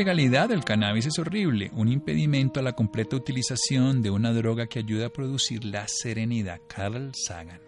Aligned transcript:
Legalidad 0.00 0.48
del 0.48 0.64
cannabis 0.64 1.04
es 1.04 1.18
horrible, 1.18 1.70
un 1.74 1.86
impedimento 1.88 2.58
a 2.58 2.62
la 2.62 2.72
completa 2.72 3.16
utilización 3.16 4.00
de 4.00 4.08
una 4.08 4.32
droga 4.32 4.66
que 4.66 4.78
ayuda 4.78 5.08
a 5.08 5.12
producir 5.12 5.62
la 5.62 5.86
serenidad. 5.88 6.58
Carl 6.68 7.12
Sagan. 7.14 7.60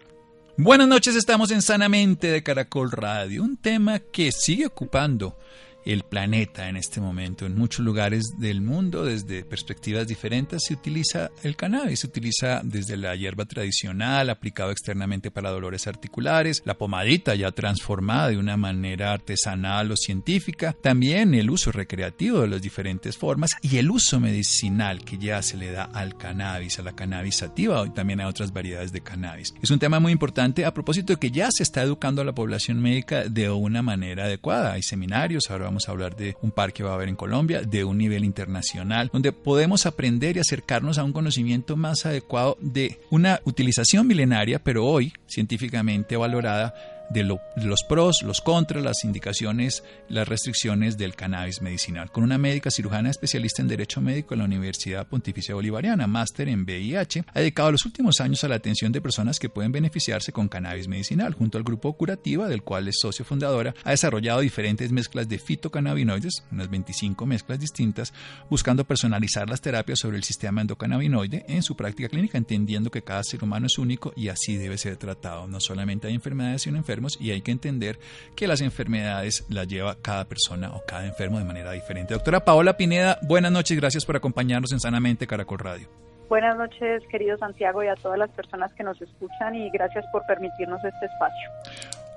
Buenas 0.57 0.87
noches, 0.87 1.15
estamos 1.15 1.51
en 1.51 1.61
Sanamente 1.61 2.31
de 2.31 2.41
Caracol 2.41 2.89
Radio, 2.91 3.43
un 3.43 3.55
tema 3.55 3.99
que 3.99 4.31
sigue 4.31 4.65
ocupando 4.65 5.37
el 5.85 6.03
planeta 6.03 6.69
en 6.69 6.77
este 6.77 7.01
momento. 7.01 7.45
En 7.45 7.55
muchos 7.55 7.85
lugares 7.85 8.33
del 8.37 8.61
mundo, 8.61 9.05
desde 9.05 9.43
perspectivas 9.43 10.07
diferentes, 10.07 10.63
se 10.67 10.73
utiliza 10.73 11.31
el 11.43 11.55
cannabis. 11.55 12.01
Se 12.01 12.07
utiliza 12.07 12.61
desde 12.63 12.97
la 12.97 13.15
hierba 13.15 13.45
tradicional, 13.45 14.29
aplicado 14.29 14.71
externamente 14.71 15.31
para 15.31 15.51
dolores 15.51 15.87
articulares, 15.87 16.61
la 16.65 16.77
pomadita 16.77 17.35
ya 17.35 17.51
transformada 17.51 18.29
de 18.29 18.37
una 18.37 18.57
manera 18.57 19.13
artesanal 19.13 19.91
o 19.91 19.95
científica, 19.95 20.75
también 20.81 21.33
el 21.33 21.49
uso 21.49 21.71
recreativo 21.71 22.41
de 22.41 22.47
las 22.47 22.61
diferentes 22.61 23.17
formas 23.17 23.51
y 23.61 23.77
el 23.77 23.89
uso 23.91 24.19
medicinal 24.19 25.03
que 25.03 25.17
ya 25.17 25.41
se 25.41 25.57
le 25.57 25.71
da 25.71 25.83
al 25.85 26.17
cannabis, 26.17 26.79
a 26.79 26.83
la 26.83 26.95
cannabis 26.95 27.35
sativa 27.35 27.85
y 27.85 27.89
también 27.91 28.21
a 28.21 28.27
otras 28.27 28.53
variedades 28.53 28.91
de 28.91 29.01
cannabis. 29.01 29.53
Es 29.61 29.71
un 29.71 29.79
tema 29.79 29.99
muy 29.99 30.11
importante 30.11 30.65
a 30.65 30.73
propósito 30.73 31.13
de 31.13 31.19
que 31.19 31.31
ya 31.31 31.49
se 31.51 31.63
está 31.63 31.81
educando 31.81 32.21
a 32.21 32.25
la 32.25 32.33
población 32.33 32.81
médica 32.81 33.23
de 33.23 33.49
una 33.49 33.81
manera 33.81 34.25
adecuada. 34.25 34.73
Hay 34.73 34.83
seminarios, 34.83 35.49
ahora 35.49 35.72
vamos 35.73 35.89
a 35.89 35.91
hablar 35.91 36.15
de 36.15 36.37
un 36.43 36.51
par 36.51 36.71
que 36.71 36.83
va 36.83 36.91
a 36.91 36.93
haber 36.93 37.09
en 37.09 37.15
Colombia, 37.15 37.63
de 37.63 37.83
un 37.83 37.97
nivel 37.97 38.23
internacional, 38.23 39.09
donde 39.11 39.31
podemos 39.31 39.87
aprender 39.87 40.37
y 40.37 40.39
acercarnos 40.39 40.99
a 40.99 41.03
un 41.03 41.13
conocimiento 41.13 41.75
más 41.75 42.05
adecuado 42.05 42.57
de 42.61 42.99
una 43.09 43.41
utilización 43.43 44.05
milenaria, 44.05 44.63
pero 44.63 44.85
hoy 44.85 45.13
científicamente 45.25 46.15
valorada 46.15 46.75
de, 47.09 47.23
los 47.23 47.83
pros, 47.87 48.23
los 48.23 48.41
contras, 48.41 48.83
las 48.83 49.03
indicaciones, 49.03 49.83
las 50.09 50.27
restricciones 50.27 50.97
del 50.97 51.15
cannabis 51.15 51.61
medicinal, 51.61 52.11
con 52.11 52.23
una 52.23 52.37
médica 52.37 52.71
cirujana 52.71 53.09
especialista 53.09 53.61
en 53.61 53.67
Derecho 53.67 54.01
Médico 54.01 54.33
en 54.33 54.39
la 54.39 54.45
Universidad 54.45 55.07
Pontificia 55.07 55.55
Bolivariana, 55.55 56.07
máster 56.07 56.49
en 56.49 56.63
VIH, 56.63 57.25
ha 57.33 57.39
dedicado 57.39 57.71
los 57.71 57.85
últimos 57.85 58.19
años 58.19 58.43
a 58.43 58.47
la 58.47 58.55
atención 58.55 58.91
de 58.91 59.01
personas 59.01 59.39
que 59.39 59.49
pueden 59.49 59.71
beneficiarse 59.71 60.31
con 60.31 60.47
cannabis 60.47 60.87
medicinal. 60.87 61.33
Junto 61.33 61.57
al 61.57 61.63
grupo 61.63 61.93
Curativa, 61.93 62.47
del 62.47 62.63
cual 62.63 62.87
es 62.87 62.99
socio 62.99 63.25
fundadora, 63.25 63.75
ha 63.83 63.91
desarrollado 63.91 64.39
diferentes 64.39 64.91
mezclas 64.91 65.29
de 65.29 65.39
fitocannabinoides, 65.39 66.43
unas 66.51 66.69
25 66.69 67.25
mezclas 67.25 67.59
distintas, 67.59 68.13
buscando 68.49 68.85
personalizar 68.85 69.49
las 69.49 69.61
terapias 69.61 69.99
sobre 69.99 70.17
el 70.17 70.23
sistema 70.23 70.61
endocannabinoide 70.61 71.45
en 71.47 71.63
su 71.63 71.75
práctica 71.75 72.09
clínica, 72.09 72.37
entendiendo 72.37 72.89
que 72.89 73.03
cada 73.03 73.23
ser 73.23 73.43
humano 73.43 73.67
es 73.67 73.77
único 73.77 74.13
y 74.15 74.29
así 74.29 74.57
debe 74.57 74.77
ser 74.77 74.97
tratado. 74.97 75.47
No 75.47 75.59
solamente 75.59 76.07
hay 76.07 76.15
enfermedades, 76.15 76.63
sino 76.63 76.77
enfermedades 76.77 77.02
y 77.19 77.31
hay 77.31 77.41
que 77.41 77.51
entender 77.51 77.99
que 78.35 78.47
las 78.47 78.61
enfermedades 78.61 79.45
las 79.49 79.67
lleva 79.67 79.95
cada 80.01 80.25
persona 80.25 80.73
o 80.73 80.83
cada 80.85 81.05
enfermo 81.05 81.39
de 81.39 81.45
manera 81.45 81.71
diferente. 81.71 82.13
Doctora 82.13 82.45
Paola 82.45 82.77
Pineda, 82.77 83.19
buenas 83.23 83.51
noches, 83.51 83.77
gracias 83.77 84.05
por 84.05 84.15
acompañarnos 84.15 84.71
en 84.71 84.79
Sanamente 84.79 85.27
Caracol 85.27 85.59
Radio. 85.59 85.87
Buenas 86.29 86.57
noches, 86.57 87.03
querido 87.11 87.37
Santiago, 87.37 87.83
y 87.83 87.87
a 87.87 87.95
todas 87.95 88.17
las 88.17 88.29
personas 88.31 88.73
que 88.73 88.83
nos 88.83 88.99
escuchan 89.01 89.55
y 89.55 89.69
gracias 89.69 90.05
por 90.11 90.25
permitirnos 90.25 90.83
este 90.83 91.05
espacio. 91.05 91.49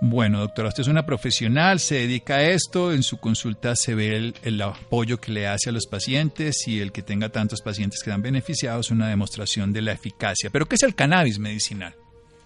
Bueno, 0.01 0.41
doctora, 0.41 0.69
usted 0.69 0.83
es 0.83 0.89
una 0.89 1.07
profesional, 1.07 1.81
se 1.81 1.97
dedica 1.97 2.37
a 2.37 2.43
esto, 2.43 2.93
en 2.93 3.03
su 3.03 3.19
consulta 3.19 3.75
se 3.77 3.95
ve 3.95 4.17
el, 4.17 4.35
el, 4.43 4.61
apoyo 4.61 5.19
que 5.19 5.33
le 5.33 5.47
hace 5.47 5.71
a 5.71 5.73
los 5.73 5.87
pacientes 5.87 6.69
y 6.69 6.81
el 6.81 6.93
que 6.93 7.03
tenga 7.03 7.31
tantos 7.31 7.63
pacientes 7.63 8.03
que 8.03 8.11
dan 8.11 8.21
beneficiados 8.21 8.87
es 8.87 8.93
una 8.93 9.09
demostración 9.09 9.73
de 9.73 9.83
la 9.83 9.93
eficacia. 9.93 10.51
Pero, 10.51 10.67
¿qué 10.67 10.75
es 10.75 10.83
el 10.83 10.95
cannabis 10.95 11.39
medicinal? 11.39 11.95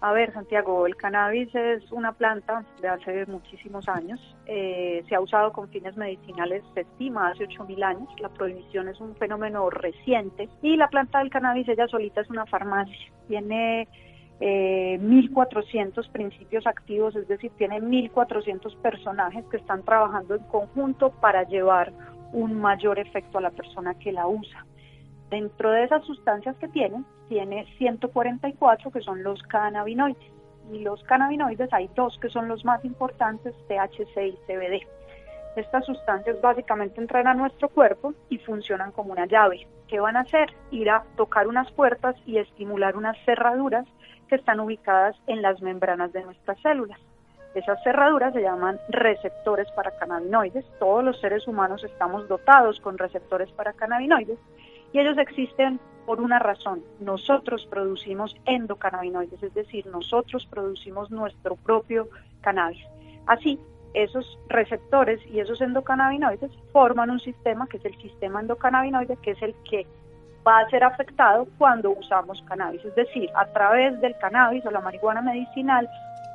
A 0.02 0.12
ver, 0.12 0.32
Santiago, 0.32 0.86
el 0.86 0.96
cannabis 0.96 1.54
es 1.54 1.92
una 1.92 2.12
planta 2.12 2.64
de 2.80 2.88
hace 2.88 3.26
muchísimos 3.26 3.86
años. 3.86 4.18
Eh, 4.46 5.04
se 5.06 5.14
ha 5.14 5.20
usado 5.20 5.52
con 5.52 5.68
fines 5.68 5.94
medicinales, 5.94 6.62
se 6.72 6.80
estima, 6.80 7.28
hace 7.28 7.46
8.000 7.46 7.84
años. 7.84 8.08
La 8.18 8.30
prohibición 8.30 8.88
es 8.88 8.98
un 8.98 9.14
fenómeno 9.16 9.68
reciente. 9.68 10.48
Y 10.62 10.76
la 10.78 10.88
planta 10.88 11.18
del 11.18 11.28
cannabis, 11.28 11.68
ella 11.68 11.86
solita 11.86 12.22
es 12.22 12.30
una 12.30 12.46
farmacia. 12.46 13.12
Tiene 13.28 13.88
eh, 14.40 14.98
1.400 15.02 16.10
principios 16.10 16.66
activos, 16.66 17.14
es 17.14 17.28
decir, 17.28 17.52
tiene 17.58 17.78
1.400 17.82 18.74
personajes 18.80 19.44
que 19.50 19.58
están 19.58 19.82
trabajando 19.82 20.34
en 20.34 20.44
conjunto 20.44 21.10
para 21.10 21.42
llevar 21.42 21.92
un 22.32 22.58
mayor 22.58 22.98
efecto 22.98 23.36
a 23.36 23.42
la 23.42 23.50
persona 23.50 23.92
que 23.94 24.12
la 24.12 24.26
usa. 24.26 24.64
Dentro 25.30 25.70
de 25.70 25.84
esas 25.84 26.04
sustancias 26.04 26.56
que 26.56 26.66
tiene, 26.66 27.04
tiene 27.28 27.64
144 27.78 28.90
que 28.90 29.00
son 29.00 29.22
los 29.22 29.40
cannabinoides. 29.44 30.32
Y 30.72 30.80
los 30.80 31.02
cannabinoides 31.04 31.72
hay 31.72 31.88
dos 31.94 32.18
que 32.20 32.28
son 32.28 32.48
los 32.48 32.64
más 32.64 32.84
importantes, 32.84 33.54
THC 33.68 34.26
y 34.26 34.38
CBD. 34.46 34.86
Estas 35.54 35.84
sustancias 35.84 36.40
básicamente 36.40 37.00
entran 37.00 37.28
a 37.28 37.34
nuestro 37.34 37.68
cuerpo 37.68 38.12
y 38.28 38.38
funcionan 38.38 38.90
como 38.90 39.12
una 39.12 39.26
llave. 39.26 39.68
¿Qué 39.86 40.00
van 40.00 40.16
a 40.16 40.20
hacer? 40.20 40.52
Ir 40.72 40.90
a 40.90 41.04
tocar 41.16 41.46
unas 41.46 41.70
puertas 41.72 42.16
y 42.26 42.38
estimular 42.38 42.96
unas 42.96 43.16
cerraduras 43.24 43.86
que 44.28 44.36
están 44.36 44.58
ubicadas 44.58 45.16
en 45.28 45.42
las 45.42 45.60
membranas 45.62 46.12
de 46.12 46.24
nuestras 46.24 46.60
células. 46.60 46.98
Esas 47.54 47.82
cerraduras 47.82 48.32
se 48.32 48.42
llaman 48.42 48.78
receptores 48.88 49.68
para 49.72 49.90
cannabinoides. 49.92 50.64
Todos 50.78 51.04
los 51.04 51.20
seres 51.20 51.46
humanos 51.48 51.82
estamos 51.84 52.28
dotados 52.28 52.80
con 52.80 52.98
receptores 52.98 53.50
para 53.52 53.72
cannabinoides 53.72 54.38
y 54.92 54.98
ellos 54.98 55.18
existen 55.18 55.80
por 56.06 56.20
una 56.20 56.38
razón. 56.38 56.82
Nosotros 56.98 57.66
producimos 57.70 58.34
endocannabinoides, 58.46 59.42
es 59.42 59.54
decir, 59.54 59.86
nosotros 59.86 60.46
producimos 60.46 61.10
nuestro 61.10 61.56
propio 61.56 62.08
cannabis. 62.40 62.84
Así, 63.26 63.60
esos 63.94 64.38
receptores 64.48 65.20
y 65.26 65.40
esos 65.40 65.60
endocannabinoides 65.60 66.50
forman 66.72 67.10
un 67.10 67.20
sistema 67.20 67.66
que 67.66 67.76
es 67.76 67.84
el 67.84 67.96
sistema 68.00 68.40
endocannabinoide, 68.40 69.16
que 69.22 69.32
es 69.32 69.42
el 69.42 69.54
que 69.68 69.86
va 70.46 70.60
a 70.60 70.70
ser 70.70 70.84
afectado 70.84 71.46
cuando 71.58 71.90
usamos 71.90 72.42
cannabis. 72.48 72.84
Es 72.84 72.94
decir, 72.94 73.30
a 73.34 73.46
través 73.46 74.00
del 74.00 74.16
cannabis 74.18 74.64
o 74.64 74.70
la 74.70 74.80
marihuana 74.80 75.22
medicinal 75.22 75.88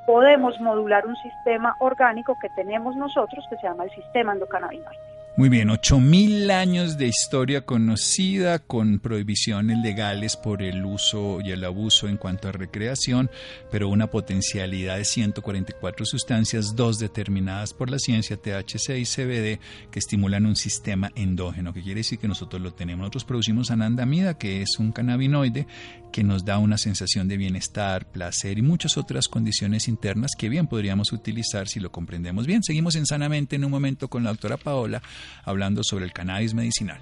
podemos 0.05 0.59
modular 0.59 1.05
un 1.07 1.15
sistema 1.15 1.75
orgánico 1.79 2.37
que 2.39 2.49
tenemos 2.49 2.95
nosotros 2.95 3.43
que 3.49 3.57
se 3.57 3.63
llama 3.63 3.85
el 3.85 3.91
sistema 3.91 4.33
endocannabinoide. 4.33 5.14
Muy 5.37 5.49
bien, 5.49 5.67
8.000 5.67 6.49
años 6.49 6.97
de 6.97 7.07
historia 7.07 7.65
conocida 7.65 8.59
con 8.59 8.99
prohibiciones 8.99 9.77
legales 9.79 10.37
por 10.37 10.63
el 10.63 10.85
uso 10.85 11.39
y 11.43 11.51
el 11.51 11.65
abuso 11.65 12.07
en 12.07 12.15
cuanto 12.15 12.47
a 12.47 12.53
recreación, 12.53 13.29
pero 13.69 13.89
una 13.89 14.09
potencialidad 14.09 14.95
de 14.95 15.03
144 15.03 16.05
sustancias, 16.05 16.77
dos 16.77 16.99
determinadas 16.99 17.73
por 17.73 17.89
la 17.89 17.99
ciencia, 17.99 18.37
THC 18.37 18.91
y 18.97 19.03
CBD, 19.03 19.59
que 19.91 19.99
estimulan 19.99 20.45
un 20.45 20.55
sistema 20.55 21.11
endógeno, 21.15 21.73
que 21.73 21.83
quiere 21.83 21.99
decir 21.99 22.17
que 22.17 22.29
nosotros 22.29 22.61
lo 22.61 22.73
tenemos. 22.73 23.01
Nosotros 23.01 23.25
producimos 23.25 23.71
anandamida, 23.71 24.37
que 24.37 24.61
es 24.61 24.79
un 24.79 24.93
cannabinoide 24.93 25.67
que 26.13 26.23
nos 26.23 26.45
da 26.45 26.59
una 26.59 26.77
sensación 26.77 27.27
de 27.27 27.35
bienestar, 27.35 28.09
placer 28.09 28.57
y 28.57 28.61
muchas 28.61 28.95
otras 28.95 29.27
condiciones 29.27 29.89
internas 29.89 30.31
que 30.37 30.47
bien 30.47 30.67
podríamos 30.67 31.11
utilizar 31.11 31.67
si 31.67 31.81
lo 31.81 31.91
comprendemos 31.91 32.47
bien. 32.47 32.63
Seguimos 32.63 32.95
en 32.95 33.05
Sanamente 33.05 33.57
en 33.57 33.65
un 33.65 33.71
momento 33.71 34.07
con 34.07 34.23
la 34.23 34.29
doctora 34.29 34.55
Paola 34.55 35.01
hablando 35.43 35.81
sobre 35.83 36.05
el 36.05 36.13
cannabis 36.13 36.53
medicinal. 36.53 36.99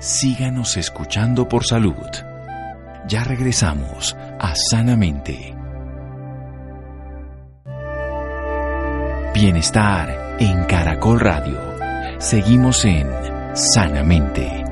Síganos 0.00 0.76
escuchando 0.76 1.48
por 1.48 1.64
salud. 1.64 2.08
Ya 3.08 3.24
regresamos 3.24 4.16
a 4.38 4.54
Sanamente. 4.54 5.54
Bienestar 9.34 10.36
en 10.38 10.64
Caracol 10.64 11.20
Radio. 11.20 11.58
Seguimos 12.18 12.84
en 12.84 13.08
Sanamente. 13.54 14.71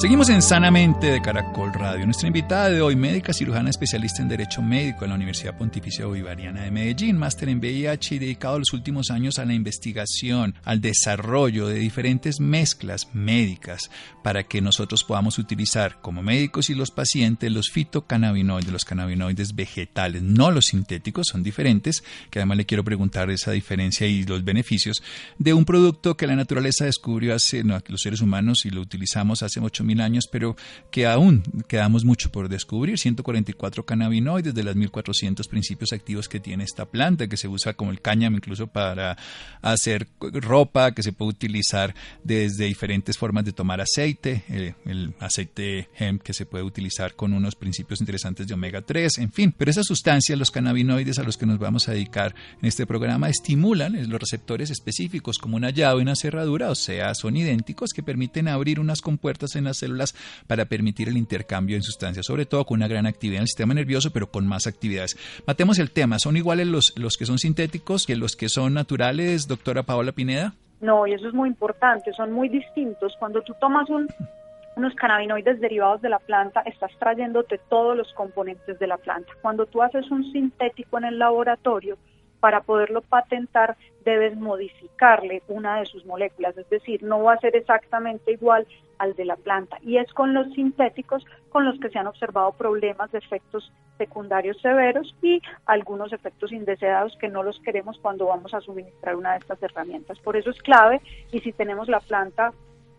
Seguimos 0.00 0.28
en 0.28 0.42
Sanamente 0.42 1.10
de 1.10 1.20
Caracol 1.20 1.72
Radio. 1.74 2.04
Nuestra 2.04 2.28
invitada 2.28 2.70
de 2.70 2.80
hoy, 2.80 2.94
médica 2.94 3.32
cirujana 3.32 3.68
especialista 3.68 4.22
en 4.22 4.28
Derecho 4.28 4.62
Médico 4.62 5.04
en 5.04 5.10
la 5.10 5.16
Universidad 5.16 5.58
Pontificia 5.58 6.06
Bolivariana 6.06 6.62
de 6.62 6.70
Medellín, 6.70 7.18
máster 7.18 7.48
en 7.48 7.58
VIH 7.58 8.14
y 8.14 8.18
dedicado 8.20 8.60
los 8.60 8.72
últimos 8.72 9.10
años 9.10 9.40
a 9.40 9.44
la 9.44 9.54
investigación, 9.54 10.54
al 10.62 10.80
desarrollo 10.80 11.66
de 11.66 11.80
diferentes 11.80 12.38
mezclas 12.38 13.08
médicas 13.12 13.90
para 14.22 14.44
que 14.44 14.60
nosotros 14.60 15.02
podamos 15.02 15.36
utilizar 15.36 16.00
como 16.00 16.22
médicos 16.22 16.70
y 16.70 16.76
los 16.76 16.92
pacientes 16.92 17.50
los 17.50 17.68
fitocannabinoides, 17.70 18.70
los 18.70 18.84
cannabinoides 18.84 19.56
vegetales, 19.56 20.22
no 20.22 20.52
los 20.52 20.66
sintéticos, 20.66 21.26
son 21.26 21.42
diferentes, 21.42 22.04
que 22.30 22.38
además 22.38 22.58
le 22.58 22.66
quiero 22.66 22.84
preguntar 22.84 23.30
esa 23.30 23.50
diferencia 23.50 24.06
y 24.06 24.22
los 24.22 24.44
beneficios 24.44 25.02
de 25.38 25.54
un 25.54 25.64
producto 25.64 26.16
que 26.16 26.28
la 26.28 26.36
naturaleza 26.36 26.84
descubrió 26.84 27.34
hace, 27.34 27.64
los 27.64 28.00
seres 28.00 28.20
humanos 28.20 28.64
y 28.64 28.70
lo 28.70 28.80
utilizamos 28.80 29.42
hace 29.42 29.58
ocho 29.58 29.87
mil 29.88 30.00
años, 30.00 30.28
pero 30.30 30.56
que 30.90 31.06
aún 31.06 31.42
quedamos 31.66 32.04
mucho 32.04 32.30
por 32.30 32.48
descubrir. 32.48 32.98
144 32.98 33.84
cannabinoides 33.84 34.54
de 34.54 34.62
las 34.62 34.76
1400 34.76 35.48
principios 35.48 35.92
activos 35.92 36.28
que 36.28 36.40
tiene 36.40 36.64
esta 36.64 36.84
planta, 36.86 37.26
que 37.26 37.36
se 37.36 37.48
usa 37.48 37.74
como 37.74 37.90
el 37.90 38.00
cáñamo 38.00 38.36
incluso 38.36 38.66
para 38.66 39.16
hacer 39.62 40.08
ropa, 40.20 40.92
que 40.92 41.02
se 41.02 41.12
puede 41.12 41.30
utilizar 41.30 41.94
desde 42.22 42.66
diferentes 42.66 43.16
formas 43.18 43.44
de 43.44 43.52
tomar 43.52 43.80
aceite, 43.80 44.44
el 44.84 45.14
aceite 45.20 45.88
hemp 45.98 46.22
que 46.22 46.32
se 46.32 46.46
puede 46.46 46.64
utilizar 46.64 47.14
con 47.14 47.32
unos 47.32 47.54
principios 47.54 48.00
interesantes 48.00 48.46
de 48.46 48.54
omega 48.54 48.82
3, 48.82 49.18
en 49.18 49.32
fin. 49.32 49.54
Pero 49.56 49.70
esas 49.70 49.86
sustancias, 49.86 50.38
los 50.38 50.50
cannabinoides 50.50 51.18
a 51.18 51.22
los 51.22 51.36
que 51.36 51.46
nos 51.46 51.58
vamos 51.58 51.88
a 51.88 51.92
dedicar 51.92 52.34
en 52.60 52.68
este 52.68 52.86
programa, 52.86 53.28
estimulan 53.28 53.96
los 54.08 54.20
receptores 54.20 54.70
específicos 54.70 55.38
como 55.38 55.56
una 55.56 55.70
llave 55.70 56.02
una 56.02 56.16
cerradura, 56.16 56.70
o 56.70 56.74
sea, 56.74 57.14
son 57.14 57.36
idénticos 57.36 57.90
que 57.94 58.02
permiten 58.02 58.48
abrir 58.48 58.80
unas 58.80 59.00
compuertas 59.00 59.56
en 59.56 59.64
las 59.64 59.77
células 59.78 60.14
para 60.46 60.66
permitir 60.66 61.08
el 61.08 61.16
intercambio 61.16 61.76
de 61.76 61.82
sustancias, 61.82 62.26
sobre 62.26 62.46
todo 62.46 62.64
con 62.64 62.78
una 62.78 62.88
gran 62.88 63.06
actividad 63.06 63.38
en 63.38 63.42
el 63.42 63.48
sistema 63.48 63.74
nervioso, 63.74 64.10
pero 64.12 64.30
con 64.30 64.46
más 64.46 64.66
actividades. 64.66 65.16
Matemos 65.46 65.78
el 65.78 65.90
tema, 65.90 66.18
¿son 66.18 66.36
iguales 66.36 66.66
los, 66.66 66.94
los 66.96 67.16
que 67.16 67.26
son 67.26 67.38
sintéticos 67.38 68.06
que 68.06 68.16
los 68.16 68.36
que 68.36 68.48
son 68.48 68.74
naturales, 68.74 69.48
doctora 69.48 69.82
Paola 69.82 70.12
Pineda? 70.12 70.54
No, 70.80 71.06
y 71.06 71.12
eso 71.12 71.28
es 71.28 71.34
muy 71.34 71.48
importante, 71.48 72.12
son 72.12 72.32
muy 72.32 72.48
distintos. 72.48 73.14
Cuando 73.18 73.42
tú 73.42 73.54
tomas 73.60 73.88
unos 73.90 74.94
cannabinoides 74.94 75.60
derivados 75.60 76.00
de 76.02 76.08
la 76.08 76.20
planta, 76.20 76.60
estás 76.62 76.92
trayéndote 76.98 77.58
todos 77.68 77.96
los 77.96 78.12
componentes 78.14 78.78
de 78.78 78.86
la 78.86 78.96
planta. 78.96 79.32
Cuando 79.42 79.66
tú 79.66 79.82
haces 79.82 80.08
un 80.10 80.30
sintético 80.30 80.98
en 80.98 81.04
el 81.04 81.18
laboratorio, 81.18 81.98
para 82.40 82.62
poderlo 82.62 83.02
patentar 83.02 83.76
debes 84.04 84.36
modificarle 84.36 85.42
una 85.48 85.80
de 85.80 85.86
sus 85.86 86.04
moléculas, 86.06 86.56
es 86.56 86.68
decir, 86.70 87.02
no 87.02 87.22
va 87.22 87.34
a 87.34 87.40
ser 87.40 87.56
exactamente 87.56 88.32
igual 88.32 88.66
al 88.98 89.14
de 89.14 89.24
la 89.24 89.36
planta. 89.36 89.78
Y 89.82 89.98
es 89.98 90.12
con 90.12 90.34
los 90.34 90.52
sintéticos 90.54 91.24
con 91.50 91.64
los 91.64 91.78
que 91.78 91.90
se 91.90 91.98
han 91.98 92.06
observado 92.06 92.52
problemas 92.52 93.12
de 93.12 93.18
efectos 93.18 93.72
secundarios 93.96 94.60
severos 94.60 95.14
y 95.22 95.42
algunos 95.66 96.12
efectos 96.12 96.52
indeseados 96.52 97.16
que 97.20 97.28
no 97.28 97.42
los 97.42 97.58
queremos 97.60 97.98
cuando 97.98 98.26
vamos 98.26 98.54
a 98.54 98.60
suministrar 98.60 99.16
una 99.16 99.32
de 99.32 99.38
estas 99.38 99.62
herramientas. 99.62 100.18
Por 100.20 100.36
eso 100.36 100.50
es 100.50 100.62
clave 100.62 101.00
y 101.32 101.40
si 101.40 101.52
tenemos 101.52 101.88
la 101.88 102.00
planta 102.00 102.52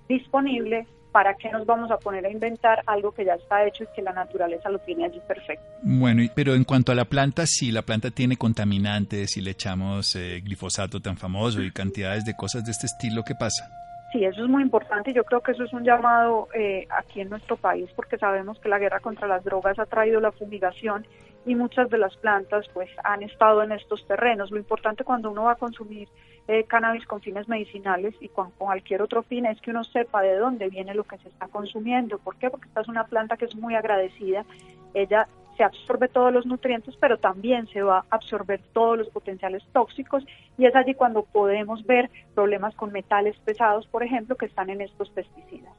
disponible, 0.07 0.87
¿para 1.11 1.35
qué 1.35 1.49
nos 1.49 1.65
vamos 1.65 1.91
a 1.91 1.97
poner 1.97 2.25
a 2.25 2.29
inventar 2.29 2.81
algo 2.85 3.11
que 3.11 3.25
ya 3.25 3.33
está 3.33 3.65
hecho 3.65 3.83
y 3.83 3.87
que 3.95 4.01
la 4.01 4.13
naturaleza 4.13 4.69
lo 4.69 4.79
tiene 4.79 5.05
allí 5.05 5.19
perfecto? 5.27 5.65
Bueno, 5.81 6.23
pero 6.35 6.53
en 6.53 6.63
cuanto 6.63 6.91
a 6.91 6.95
la 6.95 7.05
planta, 7.05 7.45
si 7.45 7.71
la 7.71 7.81
planta 7.81 8.11
tiene 8.11 8.37
contaminantes, 8.37 9.31
si 9.31 9.41
le 9.41 9.51
echamos 9.51 10.15
eh, 10.15 10.41
glifosato 10.43 10.99
tan 10.99 11.17
famoso 11.17 11.61
y 11.61 11.71
cantidades 11.71 12.25
de 12.25 12.35
cosas 12.35 12.63
de 12.63 12.71
este 12.71 12.85
estilo, 12.85 13.23
¿qué 13.23 13.35
pasa? 13.35 13.69
Sí, 14.11 14.25
eso 14.25 14.43
es 14.43 14.49
muy 14.49 14.63
importante 14.63 15.11
y 15.11 15.13
yo 15.13 15.23
creo 15.23 15.41
que 15.41 15.51
eso 15.51 15.63
es 15.63 15.73
un 15.73 15.83
llamado 15.83 16.47
eh, 16.55 16.87
aquí 16.89 17.21
en 17.21 17.29
nuestro 17.29 17.57
país 17.57 17.87
porque 17.95 18.17
sabemos 18.17 18.59
que 18.59 18.67
la 18.67 18.79
guerra 18.79 18.99
contra 18.99 19.27
las 19.27 19.43
drogas 19.43 19.77
ha 19.77 19.85
traído 19.85 20.19
la 20.19 20.31
fumigación 20.31 21.05
y 21.49 21.55
muchas 21.55 21.89
de 21.89 21.97
las 21.97 22.15
plantas 22.17 22.67
pues 22.75 22.91
han 23.03 23.23
estado 23.23 23.63
en 23.63 23.71
estos 23.71 24.05
terrenos. 24.05 24.51
Lo 24.51 24.59
importante 24.59 25.03
cuando 25.03 25.31
uno 25.31 25.45
va 25.45 25.53
a 25.53 25.55
consumir 25.55 26.07
eh, 26.47 26.65
cannabis 26.65 27.07
con 27.07 27.21
fines 27.21 27.49
medicinales 27.49 28.13
y 28.19 28.27
con, 28.27 28.51
cualquier 28.51 29.01
otro 29.01 29.23
fin 29.23 29.47
es 29.47 29.59
que 29.59 29.71
uno 29.71 29.83
sepa 29.83 30.21
de 30.21 30.35
dónde 30.35 30.69
viene 30.69 30.93
lo 30.93 31.05
que 31.05 31.17
se 31.17 31.27
está 31.27 31.47
consumiendo. 31.47 32.19
¿Por 32.19 32.35
qué? 32.35 32.51
Porque 32.51 32.67
esta 32.67 32.81
es 32.81 32.87
una 32.87 33.05
planta 33.05 33.35
que 33.35 33.45
es 33.45 33.55
muy 33.55 33.73
agradecida. 33.73 34.45
Ella 34.93 35.27
se 35.57 35.63
absorbe 35.63 36.07
todos 36.07 36.31
los 36.31 36.45
nutrientes, 36.45 36.95
pero 36.97 37.17
también 37.17 37.65
se 37.69 37.81
va 37.81 37.97
a 37.97 38.15
absorber 38.15 38.61
todos 38.71 38.99
los 38.99 39.09
potenciales 39.09 39.63
tóxicos 39.73 40.23
y 40.55 40.67
es 40.67 40.75
allí 40.75 40.93
cuando 40.93 41.23
podemos 41.23 41.83
ver 41.87 42.11
problemas 42.35 42.75
con 42.75 42.91
metales 42.91 43.35
pesados, 43.39 43.87
por 43.87 44.03
ejemplo, 44.03 44.35
que 44.35 44.45
están 44.45 44.69
en 44.69 44.81
estos 44.81 45.09
pesticidas. 45.09 45.73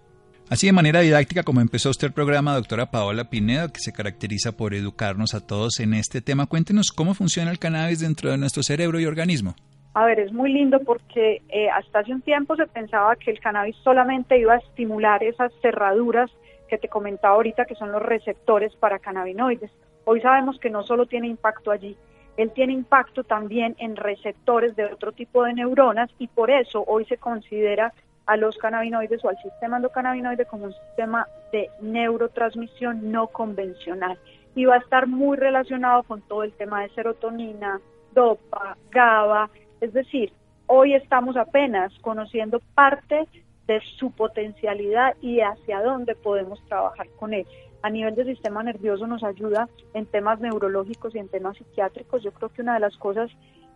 Así 0.50 0.66
de 0.66 0.72
manera 0.72 0.98
didáctica, 0.98 1.44
como 1.44 1.60
empezó 1.60 1.90
usted 1.90 2.08
el 2.08 2.12
programa, 2.12 2.56
doctora 2.56 2.90
Paola 2.90 3.30
Pinedo, 3.30 3.68
que 3.68 3.78
se 3.78 3.92
caracteriza 3.92 4.50
por 4.50 4.74
educarnos 4.74 5.32
a 5.32 5.46
todos 5.46 5.78
en 5.78 5.94
este 5.94 6.20
tema, 6.20 6.46
cuéntenos 6.46 6.90
cómo 6.90 7.14
funciona 7.14 7.52
el 7.52 7.60
cannabis 7.60 8.00
dentro 8.00 8.32
de 8.32 8.36
nuestro 8.36 8.64
cerebro 8.64 8.98
y 8.98 9.06
organismo. 9.06 9.54
A 9.94 10.04
ver, 10.06 10.18
es 10.18 10.32
muy 10.32 10.52
lindo 10.52 10.80
porque 10.80 11.40
eh, 11.50 11.68
hasta 11.70 12.00
hace 12.00 12.12
un 12.12 12.22
tiempo 12.22 12.56
se 12.56 12.66
pensaba 12.66 13.14
que 13.14 13.30
el 13.30 13.38
cannabis 13.38 13.76
solamente 13.84 14.40
iba 14.40 14.54
a 14.54 14.58
estimular 14.58 15.22
esas 15.22 15.52
cerraduras 15.62 16.28
que 16.68 16.78
te 16.78 16.88
comentaba 16.88 17.36
ahorita, 17.36 17.64
que 17.64 17.76
son 17.76 17.92
los 17.92 18.02
receptores 18.02 18.74
para 18.74 18.98
cannabinoides. 18.98 19.70
Hoy 20.04 20.20
sabemos 20.20 20.58
que 20.58 20.68
no 20.68 20.82
solo 20.82 21.06
tiene 21.06 21.28
impacto 21.28 21.70
allí, 21.70 21.96
él 22.36 22.50
tiene 22.50 22.72
impacto 22.72 23.22
también 23.22 23.76
en 23.78 23.94
receptores 23.94 24.74
de 24.74 24.86
otro 24.86 25.12
tipo 25.12 25.44
de 25.44 25.54
neuronas 25.54 26.10
y 26.18 26.26
por 26.26 26.50
eso 26.50 26.82
hoy 26.88 27.04
se 27.04 27.18
considera 27.18 27.92
a 28.30 28.36
los 28.36 28.56
cannabinoides 28.58 29.24
o 29.24 29.28
al 29.28 29.42
sistema 29.42 29.78
endocannabinoide 29.78 30.46
como 30.46 30.66
un 30.66 30.72
sistema 30.72 31.26
de 31.50 31.68
neurotransmisión 31.80 33.10
no 33.10 33.26
convencional 33.26 34.16
y 34.54 34.66
va 34.66 34.76
a 34.76 34.78
estar 34.78 35.08
muy 35.08 35.36
relacionado 35.36 36.04
con 36.04 36.22
todo 36.22 36.44
el 36.44 36.52
tema 36.52 36.82
de 36.82 36.90
serotonina, 36.90 37.80
dopa, 38.14 38.76
GABA, 38.92 39.50
es 39.80 39.92
decir, 39.92 40.32
hoy 40.68 40.94
estamos 40.94 41.36
apenas 41.36 41.92
conociendo 42.02 42.60
parte 42.76 43.26
de 43.66 43.80
su 43.98 44.12
potencialidad 44.12 45.16
y 45.20 45.40
hacia 45.40 45.82
dónde 45.82 46.14
podemos 46.14 46.64
trabajar 46.68 47.08
con 47.18 47.34
él. 47.34 47.48
A 47.82 47.90
nivel 47.90 48.14
del 48.14 48.28
sistema 48.28 48.62
nervioso 48.62 49.08
nos 49.08 49.24
ayuda 49.24 49.68
en 49.92 50.06
temas 50.06 50.38
neurológicos 50.38 51.16
y 51.16 51.18
en 51.18 51.28
temas 51.28 51.56
psiquiátricos. 51.56 52.22
Yo 52.22 52.30
creo 52.30 52.50
que 52.50 52.62
una 52.62 52.74
de 52.74 52.80
las 52.80 52.96
cosas 52.96 53.28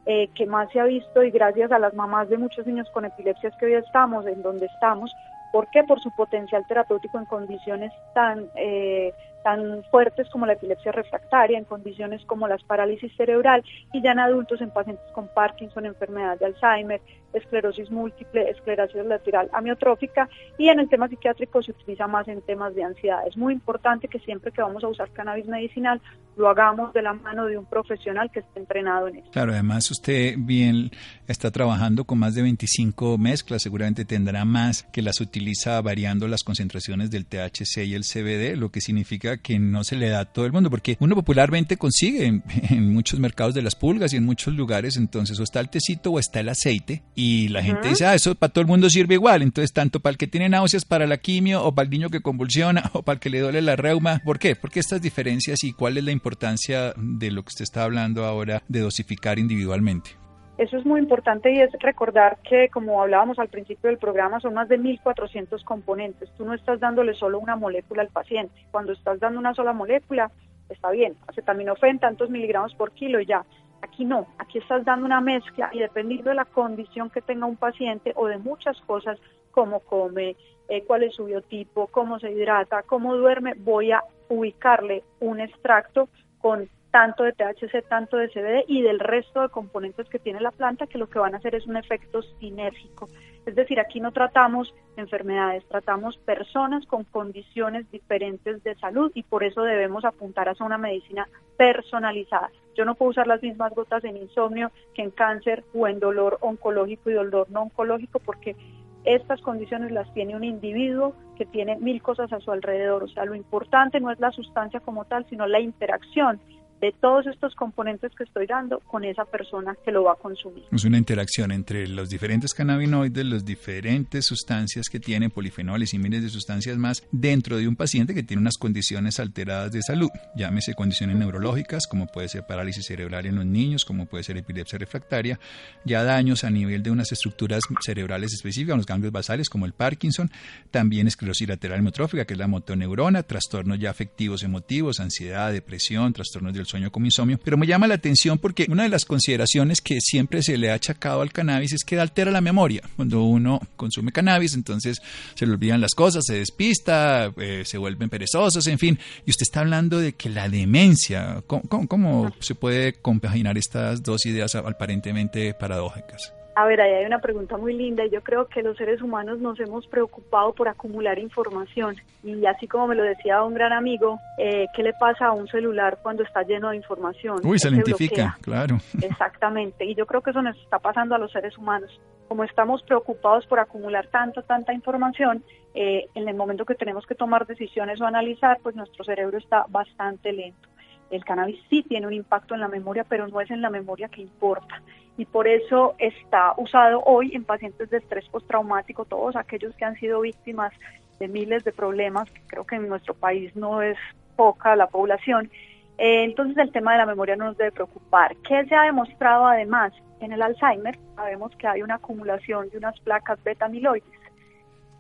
eh, 0.07 0.29
que 0.35 0.47
más 0.47 0.71
se 0.71 0.81
ha 0.81 0.85
visto 0.85 1.23
y 1.23 1.31
gracias 1.31 1.73
a 1.73 1.79
las 1.79 1.95
mamás 1.95 2.29
de 2.29 2.39
muchos 2.39 2.67
niños 2.67 2.89
con 2.91 3.05
epilepsias 3.05 3.55
que 3.57 3.67
hoy 3.67 3.75
estamos, 3.75 4.27
en 4.27 4.43
donde 4.43 4.67
estamos, 4.67 5.15
¿por 5.53 5.69
qué? 5.71 5.85
Por 5.85 6.01
su 6.01 6.11
potencial 6.15 6.67
terapéutico 6.67 7.19
en 7.19 7.25
condiciones 7.27 7.93
tan 8.13 8.47
eh, 8.57 9.13
tan 9.45 9.85
fuertes 9.85 10.29
como 10.31 10.47
la 10.47 10.55
epilepsia 10.55 10.91
refractaria, 10.91 11.59
en 11.59 11.65
condiciones 11.65 12.25
como 12.25 12.49
las 12.49 12.63
parálisis 12.65 13.15
cerebral 13.15 13.63
y 13.93 14.01
ya 14.01 14.13
en 14.13 14.19
adultos 14.19 14.61
en 14.63 14.71
pacientes 14.71 15.05
con 15.13 15.29
Parkinson, 15.29 15.85
enfermedad 15.85 16.39
de 16.39 16.47
Alzheimer, 16.47 17.01
esclerosis 17.35 17.91
múltiple, 17.91 18.49
esclerosis 18.51 19.05
lateral 19.05 19.49
amiotrófica 19.53 20.29
y 20.59 20.69
en 20.69 20.81
el 20.81 20.89
tema 20.89 21.09
psiquiátrico 21.09 21.63
se 21.63 21.73
utiliza 21.73 22.07
más 22.07 22.29
en 22.29 22.41
temas 22.43 22.75
de 22.75 22.85
ansiedad. 22.85 23.27
Es 23.27 23.37
muy 23.37 23.53
importante 23.53 24.09
que 24.09 24.19
siempre 24.21 24.53
que 24.53 24.63
vamos 24.63 24.85
a 24.85 24.89
usar 24.89 25.11
cannabis 25.11 25.47
medicinal 25.47 26.01
lo 26.37 26.49
hagamos 26.49 26.93
de 26.93 27.03
la 27.03 27.13
mano 27.13 27.47
de 27.47 27.57
un 27.57 27.65
profesional 27.65 28.31
que 28.33 28.41
esté 28.41 28.61
entrenado 28.61 29.09
en 29.09 29.17
esto. 29.17 29.31
Claro, 29.31 29.53
además 29.53 29.91
usted 29.91 30.35
bien 30.37 30.91
está 31.29 31.51
trabajando 31.51 32.05
con 32.05 32.19
más 32.19 32.35
de 32.35 32.43
25 32.43 33.19
mezclas, 33.19 33.63
seguramente 33.63 34.05
tendrá 34.05 34.45
más 34.45 34.83
que 34.93 35.03
las 35.03 35.21
utiliza 35.21 35.81
variando 35.81 36.27
las 36.29 36.43
concentraciones 36.43 37.11
del 37.11 37.27
THC 37.27 37.85
y 37.85 37.95
el 37.95 38.03
CBD, 38.03 38.57
lo 38.57 38.71
que 38.71 38.81
significa 38.81 39.39
que 39.39 39.59
no 39.59 39.85
se 39.85 39.97
le 39.97 40.09
da 40.09 40.21
a 40.21 40.25
todo 40.25 40.47
el 40.47 40.53
mundo, 40.53 40.71
porque 40.71 40.97
uno 41.01 41.15
popularmente 41.15 41.77
consigue 41.77 42.27
en, 42.71 42.93
muchos 42.93 43.21
mercados 43.21 43.55
de 43.55 43.63
las 43.63 43.75
pulgas 43.75 44.13
y 44.13 44.17
en 44.17 44.25
muchos 44.25 44.55
lugares, 44.55 44.97
entonces 44.97 45.39
o 45.39 45.43
está 45.43 45.61
el 45.61 45.69
tecito 45.69 46.11
o 46.11 46.19
está 46.19 46.41
el 46.41 46.49
aceite 46.49 47.03
y 47.15 47.24
la 47.49 47.63
gente 47.63 47.89
dice, 47.89 48.07
ah, 48.07 48.15
eso 48.15 48.35
para 48.35 48.53
todo 48.53 48.63
el 48.63 48.69
mundo 48.69 48.91
sirve 48.91 49.15
igual, 49.15 49.43
entonces 49.43 49.73
tanto 49.73 50.01
para 50.01 50.13
el 50.13 50.19
que 50.19 50.27
tiene 50.27 50.49
náuseas, 50.49 50.85
para 50.85 51.07
la 51.07 51.19
quimio 51.19 51.65
o 51.65 51.75
para 51.75 51.85
el 51.85 51.91
niño 51.91 52.11
que 52.11 52.21
convulsiona 52.21 52.83
o 52.93 53.03
para 53.03 53.15
el 53.15 53.21
que 53.21 53.31
le 53.31 53.41
duele 53.41 53.63
la 53.63 53.77
reuma, 53.77 54.21
¿por 54.25 54.39
qué? 54.39 54.57
Porque 54.57 54.81
estas 54.81 55.01
diferencias 55.01 55.63
y 55.65 55.73
cuál 55.73 55.99
es 55.99 56.05
la 56.05 56.13
importancia 56.13 56.93
de 56.97 57.31
lo 57.31 57.43
que 57.43 57.49
usted 57.49 57.63
está 57.63 57.85
hablando 57.85 58.25
ahora 58.25 58.63
de 58.69 58.81
dosificar 58.81 59.39
individualmente. 59.39 60.11
Eso 60.57 60.77
es 60.77 60.87
muy 60.87 61.01
importante 61.01 61.53
y 61.53 61.61
es 61.61 61.71
recordar 61.81 62.39
que, 62.49 62.69
como 62.69 63.03
hablábamos 63.03 63.41
al 63.41 63.49
principio 63.49 63.91
del 63.91 63.99
programa, 63.99 64.39
son 64.39 64.55
más 64.55 64.69
de 64.69 64.79
1.400 64.79 65.65
componentes. 65.65 66.31
Tú 66.37 66.45
no 66.45 66.55
estás 66.55 66.79
dándole 66.79 67.15
solo 67.15 67.41
una 67.41 67.57
molécula 67.57 68.03
al 68.03 68.09
paciente. 68.09 68.55
Cuando 68.71 68.93
estás 68.93 69.19
dando 69.19 69.41
una 69.41 69.53
sola 69.55 69.73
molécula, 69.73 70.31
está 70.69 70.91
bien, 70.93 71.17
acetaminofén, 71.27 71.99
tantos 71.99 72.31
miligramos 72.31 72.73
por 72.75 72.93
kilo 72.93 73.21
y 73.21 73.27
ya. 73.27 73.45
Aquí 73.85 74.07
no, 74.07 74.27
aquí 74.39 74.57
estás 74.57 74.83
dando 74.83 75.05
una 75.05 75.21
mezcla 75.21 75.69
y 75.71 75.79
dependiendo 75.79 76.31
de 76.31 76.37
la 76.37 76.47
condición 76.47 77.11
que 77.11 77.21
tenga 77.21 77.45
un 77.45 77.57
paciente 77.57 78.15
o 78.17 78.27
de 78.29 78.39
muchas 78.39 78.81
cosas, 78.81 79.19
cómo 79.51 79.81
come, 79.81 80.37
eh, 80.69 80.85
cuál 80.87 81.03
es 81.03 81.15
su 81.15 81.27
biotipo, 81.27 81.89
cómo 81.89 82.19
se 82.19 82.33
hidrata, 82.33 82.83
cómo 82.85 83.15
duerme, 83.15 83.53
voy 83.59 83.93
a 83.93 84.03
ubicarle 84.31 85.05
un 85.21 85.39
extracto 85.39 86.09
con 86.39 86.71
tanto 86.91 87.25
de 87.25 87.33
THC, 87.33 87.87
tanto 87.87 88.17
de 88.17 88.31
CBD 88.31 88.65
y 88.69 88.81
del 88.81 89.01
resto 89.01 89.43
de 89.43 89.51
componentes 89.51 90.09
que 90.09 90.19
tiene 90.19 90.41
la 90.41 90.51
planta, 90.51 90.87
que 90.87 90.97
lo 90.97 91.11
que 91.11 91.19
van 91.19 91.35
a 91.35 91.39
hacer 91.39 91.55
es 91.55 91.67
un 91.67 91.77
efecto 91.77 92.23
sinérgico. 92.41 93.11
Es 93.45 93.55
decir, 93.55 93.81
aquí 93.81 94.01
no 94.01 94.13
tratamos 94.13 94.75
enfermedades, 94.97 95.67
tratamos 95.69 96.17
personas 96.17 96.87
con 96.87 97.05
condiciones 97.05 97.91
diferentes 97.91 98.63
de 98.63 98.77
salud 98.77 99.13
y 99.15 99.25
por 99.25 99.45
eso 99.45 99.63
debemos 99.63 100.07
apuntar 100.07 100.49
hacia 100.49 100.65
una 100.65 100.79
medicina 100.79 101.29
personalizada. 101.59 102.51
Yo 102.75 102.85
no 102.85 102.95
puedo 102.95 103.11
usar 103.11 103.27
las 103.27 103.43
mismas 103.43 103.75
gotas 103.75 104.05
en 104.05 104.17
insomnio 104.17 104.71
que 104.95 105.03
en 105.03 105.11
cáncer 105.11 105.65
o 105.75 105.87
en 105.87 106.01
dolor 106.01 106.39
oncológico 106.41 107.11
y 107.11 107.15
dolor 107.15 107.47
no 107.51 107.63
oncológico 107.63 108.19
porque 108.19 108.57
estas 109.05 109.41
condiciones 109.43 109.93
las 109.93 110.13
tiene 110.15 110.35
un 110.35 110.45
individuo 110.45 111.15
que 111.37 111.45
tiene 111.45 111.77
mil 111.77 112.03
cosas 112.03 112.33
a 112.33 112.41
su 112.41 112.51
alrededor. 112.51 113.05
O 113.05 113.09
sea, 113.09 113.25
lo 113.25 113.35
importante 113.35 114.01
no 114.01 114.11
es 114.11 114.19
la 114.19 114.31
sustancia 114.31 114.81
como 114.81 115.05
tal, 115.05 115.27
sino 115.29 115.47
la 115.47 115.61
interacción 115.61 116.41
de 116.85 116.93
todos 117.01 117.27
estos 117.27 117.55
componentes 117.55 118.13
que 118.15 118.25
estoy 118.25 118.47
dando 118.47 118.79
con 118.81 119.05
esa 119.05 119.25
persona 119.25 119.75
que 119.83 119.91
lo 119.91 120.05
va 120.05 120.13
a 120.13 120.17
consumir. 120.17 120.65
Es 120.71 120.85
una 120.85 120.99
interacción 120.99 121.51
entre 121.51 121.89
los 121.89 122.11
diferentes 122.11 122.53
cannabinoides, 122.53 123.25
las 123.25 123.43
diferentes 123.43 124.27
sustancias 124.27 124.91
que 124.91 125.01
tienen, 125.01 125.31
polifenoles 125.31 125.95
y 125.95 125.99
miles 125.99 126.23
de 126.23 126.29
sustancias 126.29 126.77
más, 126.77 127.03
dentro 127.11 127.57
de 127.57 127.67
un 127.67 127.75
paciente 127.75 128.13
que 128.13 128.23
tiene 128.23 128.43
unas 128.43 128.59
condiciones 128.59 129.19
alteradas 129.19 129.73
de 129.73 129.81
salud, 129.81 130.11
llámese 130.37 130.75
condiciones 130.75 131.17
neurológicas, 131.17 131.87
como 131.87 132.07
puede 132.07 132.29
ser 132.29 132.45
parálisis 132.47 132.85
cerebral 132.85 133.25
en 133.25 133.37
los 133.37 133.47
niños, 133.47 133.87
como 133.87 134.05
puede 134.05 134.23
ser 134.23 134.37
epilepsia 134.37 134.79
refractaria, 134.79 135.41
ya 135.87 136.05
daños 136.05 136.45
a 136.45 136.51
nivel 136.51 136.83
de 136.83 136.91
unas 136.91 137.11
estructuras 137.13 137.63
cerebrales 137.81 138.35
específicas, 138.35 138.77
los 138.77 138.85
ganglios 138.85 139.13
basales, 139.13 139.49
como 139.49 139.65
el 139.65 139.73
Parkinson, 139.73 140.31
también 140.71 141.07
esclerosis 141.07 141.49
lateral 141.49 141.79
hemotrófica, 141.79 142.27
que 142.27 142.35
es 142.35 142.39
la 142.39 142.47
motoneurona, 142.47 143.23
trastornos 143.23 143.79
ya 143.79 143.89
afectivos 143.89 144.43
emotivos, 144.43 145.01
ansiedad, 145.01 145.51
depresión, 145.51 146.13
trastornos 146.13 146.53
del 146.53 146.67
sueño 146.75 146.91
con 146.91 147.05
insomnio, 147.05 147.39
pero 147.43 147.57
me 147.57 147.69
llama 147.69 147.87
la 147.87 147.95
atención 147.95 148.39
porque 148.39 148.67
una 148.69 148.83
de 148.83 148.89
las 148.89 149.05
consideraciones 149.05 149.81
que 149.81 150.01
siempre 150.01 150.43
se 150.43 150.59
le 150.59 150.73
ha 150.73 150.75
achacado 150.75 151.23
al 151.23 151.33
cannabis 151.33 151.73
es 151.73 151.85
que 151.85 152.01
altera 152.01 152.33
la 152.33 152.41
memoria. 152.41 152.83
Cuando 152.97 153.23
uno 153.23 153.61
consume 153.77 154.11
cannabis, 154.11 154.55
entonces 154.55 155.01
se 155.37 155.47
le 155.47 155.53
olvidan 155.53 155.81
las 155.81 155.95
cosas, 155.95 156.25
se 156.27 156.35
despista, 156.35 157.33
eh, 157.37 157.63
se 157.65 157.79
vuelven 157.79 158.11
perezosos, 158.11 158.67
en 158.67 158.81
fin. 158.81 158.99
Y 159.25 159.31
usted 159.31 159.45
está 159.45 159.61
hablando 159.61 160.01
de 160.01 160.15
que 160.15 160.29
la 160.31 160.49
demencia, 160.49 161.45
cómo 161.47 162.35
se 162.41 162.57
puede 162.57 162.95
compaginar 162.95 163.57
estas 163.57 164.03
dos 164.03 164.27
ideas 164.27 164.57
aparentemente 164.57 165.55
paradójicas? 165.55 166.33
A 166.57 166.67
ver, 166.67 166.81
ahí 166.81 166.93
hay 166.93 167.05
una 167.05 167.19
pregunta 167.19 167.57
muy 167.57 167.75
linda 167.75 168.05
y 168.05 168.11
yo 168.11 168.23
creo 168.23 168.47
que 168.47 168.63
los 168.63 168.77
seres 168.77 169.03
humanos 169.03 169.41
nos 169.41 169.59
hemos 169.59 169.87
preocupado 169.89 170.53
por 170.53 170.69
acumular 170.69 171.19
información 171.19 171.97
y 172.23 172.47
así 172.47 172.69
como 172.69 172.87
me 172.87 172.95
lo 172.95 173.03
decía 173.03 173.43
un 173.43 173.55
gran 173.55 173.73
amigo, 173.73 174.19
eh, 174.39 174.67
¿qué 174.75 174.83
le 174.83 174.93
pasa 174.93 175.27
a 175.27 175.33
un 175.33 175.49
celular 175.49 175.99
cuando 176.03 176.23
está 176.23 176.43
lleno 176.43 176.71
de 176.71 176.77
información? 176.77 177.41
Uy, 177.43 177.59
se, 177.59 177.69
identifica, 177.71 178.39
claro. 178.41 178.79
Exactamente, 179.03 179.85
y 179.85 179.95
yo 179.95 180.07
creo 180.07 180.23
que 180.23 180.31
eso 180.31 180.43
nos 180.43 180.57
está 180.59 180.79
pasando 180.79 181.15
a 181.15 181.19
los 181.19 181.33
seres 181.33 181.59
humanos. 181.59 181.91
Como 182.29 182.45
estamos 182.45 182.83
preocupados 182.85 183.47
por 183.47 183.59
acumular 183.59 184.07
tanta, 184.07 184.41
tanta 184.43 184.73
información, 184.73 185.43
eh, 185.75 186.07
en 186.15 186.29
el 186.29 186.37
momento 186.37 186.65
que 186.65 186.75
tenemos 186.75 187.05
que 187.05 187.15
tomar 187.17 187.47
decisiones 187.47 188.01
o 188.01 188.07
analizar, 188.07 188.59
pues 188.63 188.77
nuestro 188.77 189.05
cerebro 189.05 189.39
está 189.39 189.67
bastante 189.69 190.33
lento. 190.33 190.69
El 191.11 191.25
cannabis 191.25 191.61
sí 191.71 191.83
tiene 191.83 192.07
un 192.07 192.13
impacto 192.13 192.55
en 192.55 192.61
la 192.61 192.69
memoria, 192.69 193.05
pero 193.05 193.29
no 193.29 193.41
es 193.41 193.51
en 193.51 193.63
la 193.63 193.71
memoria 193.71 194.09
que 194.09 194.23
importa 194.23 194.83
y 195.17 195.25
por 195.27 195.47
eso 195.47 195.95
está 195.99 196.55
usado 196.57 197.03
hoy 197.05 197.33
en 197.35 197.45
pacientes 197.45 197.91
de 197.91 197.99
estrés 197.99 198.29
postraumático, 198.29 199.05
todos 199.05 199.37
aquellos 199.37 199.75
que 199.77 199.85
han 199.85 199.97
sido 199.97 200.21
víctimas 200.21 200.73
de 201.19 201.29
miles 201.29 201.63
de 201.65 201.73
problemas, 201.73 202.29
creo 202.49 202.65
que 202.65 202.77
en 202.77 202.89
nuestro 202.89 203.15
país 203.15 203.55
no 203.55 203.81
es 203.83 203.97
poca 204.35 204.75
la 204.75 204.89
población. 204.89 205.51
Eh, 205.99 206.25
entonces 206.25 206.59
el 206.59 206.73
tema 206.73 206.93
de 206.93 206.99
la 206.99 207.07
memoria 207.07 207.37
no 207.37 207.45
nos 207.45 207.57
debe 207.57 207.71
preocupar. 207.71 208.35
¿Qué 208.49 208.65
se 208.65 208.75
ha 208.75 208.83
demostrado 208.83 209.47
además 209.47 209.93
en 210.19 210.33
el 210.33 210.43
Alzheimer? 210.43 210.99
Sabemos 211.15 211.55
que 211.57 211.69
hay 211.69 211.83
una 211.83 211.97
acumulación 211.97 212.69
de 212.71 212.79
unas 212.79 212.99
placas 213.01 213.43
beta-amiloides, 213.45 214.05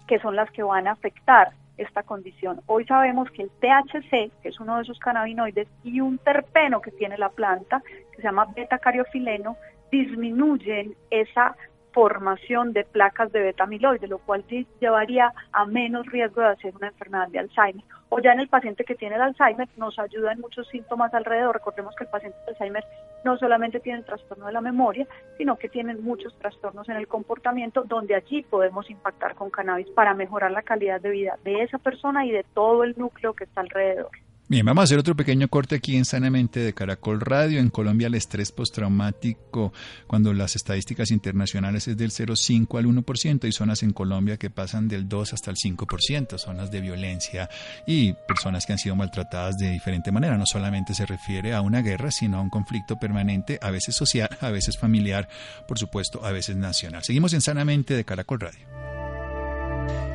que 0.06 0.20
son 0.20 0.36
las 0.36 0.48
que 0.52 0.62
van 0.62 0.86
a 0.86 0.92
afectar 0.92 1.50
esta 1.76 2.02
condición. 2.02 2.60
Hoy 2.66 2.84
sabemos 2.84 3.30
que 3.30 3.42
el 3.42 3.50
THC, 3.50 4.30
que 4.42 4.48
es 4.48 4.60
uno 4.60 4.76
de 4.76 4.82
esos 4.82 4.98
cannabinoides, 4.98 5.68
y 5.82 6.00
un 6.00 6.18
terpeno 6.18 6.80
que 6.80 6.90
tiene 6.90 7.18
la 7.18 7.30
planta, 7.30 7.82
que 8.10 8.16
se 8.16 8.22
llama 8.22 8.46
beta-cariofileno, 8.54 9.56
disminuyen 9.90 10.94
esa 11.10 11.56
formación 11.94 12.72
de 12.72 12.84
placas 12.84 13.32
de 13.32 13.40
beta-amiloide, 13.40 14.08
lo 14.08 14.18
cual 14.18 14.44
llevaría 14.80 15.32
a 15.52 15.64
menos 15.64 16.06
riesgo 16.06 16.40
de 16.40 16.48
hacer 16.48 16.74
una 16.74 16.88
enfermedad 16.88 17.28
de 17.28 17.38
Alzheimer. 17.38 17.84
O 18.08 18.18
ya 18.20 18.32
en 18.32 18.40
el 18.40 18.48
paciente 18.48 18.84
que 18.84 18.96
tiene 18.96 19.14
el 19.14 19.22
Alzheimer 19.22 19.68
nos 19.76 19.98
ayuda 19.98 20.32
en 20.32 20.40
muchos 20.40 20.68
síntomas 20.68 21.14
alrededor. 21.14 21.54
Recordemos 21.54 21.94
que 21.96 22.04
el 22.04 22.10
paciente 22.10 22.36
de 22.44 22.52
Alzheimer 22.52 22.84
no 23.24 23.38
solamente 23.38 23.80
tiene 23.80 24.00
el 24.00 24.04
trastorno 24.04 24.46
de 24.46 24.52
la 24.52 24.60
memoria, 24.60 25.06
sino 25.38 25.56
que 25.56 25.68
tienen 25.68 26.04
muchos 26.04 26.36
trastornos 26.38 26.88
en 26.88 26.96
el 26.96 27.08
comportamiento, 27.08 27.84
donde 27.84 28.14
allí 28.14 28.42
podemos 28.42 28.90
impactar 28.90 29.34
con 29.34 29.50
cannabis 29.50 29.88
para 29.90 30.14
mejorar 30.14 30.50
la 30.50 30.62
calidad 30.62 31.00
de 31.00 31.10
vida 31.10 31.38
de 31.44 31.62
esa 31.62 31.78
persona 31.78 32.26
y 32.26 32.32
de 32.32 32.44
todo 32.54 32.84
el 32.84 32.94
núcleo 32.98 33.34
que 33.34 33.44
está 33.44 33.60
alrededor. 33.62 34.10
Bien, 34.46 34.66
vamos 34.66 34.82
a 34.82 34.84
hacer 34.84 34.98
otro 34.98 35.16
pequeño 35.16 35.48
corte 35.48 35.76
aquí 35.76 35.96
en 35.96 36.04
Sanamente 36.04 36.60
de 36.60 36.74
Caracol 36.74 37.18
Radio. 37.22 37.60
En 37.60 37.70
Colombia 37.70 38.08
el 38.08 38.14
estrés 38.14 38.52
postraumático, 38.52 39.72
cuando 40.06 40.34
las 40.34 40.54
estadísticas 40.54 41.10
internacionales 41.10 41.88
es 41.88 41.96
del 41.96 42.10
0,5 42.10 42.78
al 42.78 42.84
1%, 42.84 43.44
hay 43.44 43.52
zonas 43.52 43.82
en 43.82 43.94
Colombia 43.94 44.36
que 44.36 44.50
pasan 44.50 44.86
del 44.86 45.08
2 45.08 45.32
hasta 45.32 45.50
el 45.50 45.56
5%, 45.56 46.36
zonas 46.36 46.70
de 46.70 46.82
violencia 46.82 47.48
y 47.86 48.12
personas 48.28 48.66
que 48.66 48.74
han 48.74 48.78
sido 48.78 48.94
maltratadas 48.96 49.56
de 49.56 49.70
diferente 49.70 50.12
manera. 50.12 50.36
No 50.36 50.44
solamente 50.44 50.92
se 50.92 51.06
refiere 51.06 51.54
a 51.54 51.62
una 51.62 51.80
guerra, 51.80 52.10
sino 52.10 52.36
a 52.36 52.42
un 52.42 52.50
conflicto 52.50 52.98
permanente, 52.98 53.58
a 53.62 53.70
veces 53.70 53.96
social, 53.96 54.28
a 54.42 54.50
veces 54.50 54.76
familiar, 54.76 55.26
por 55.66 55.78
supuesto, 55.78 56.22
a 56.22 56.32
veces 56.32 56.56
nacional. 56.56 57.02
Seguimos 57.02 57.32
en 57.32 57.40
Sanamente 57.40 57.94
de 57.94 58.04
Caracol 58.04 58.40
Radio. 58.40 58.60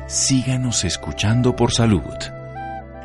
Síganos 0.06 0.84
escuchando 0.84 1.56
por 1.56 1.72
salud. 1.72 2.39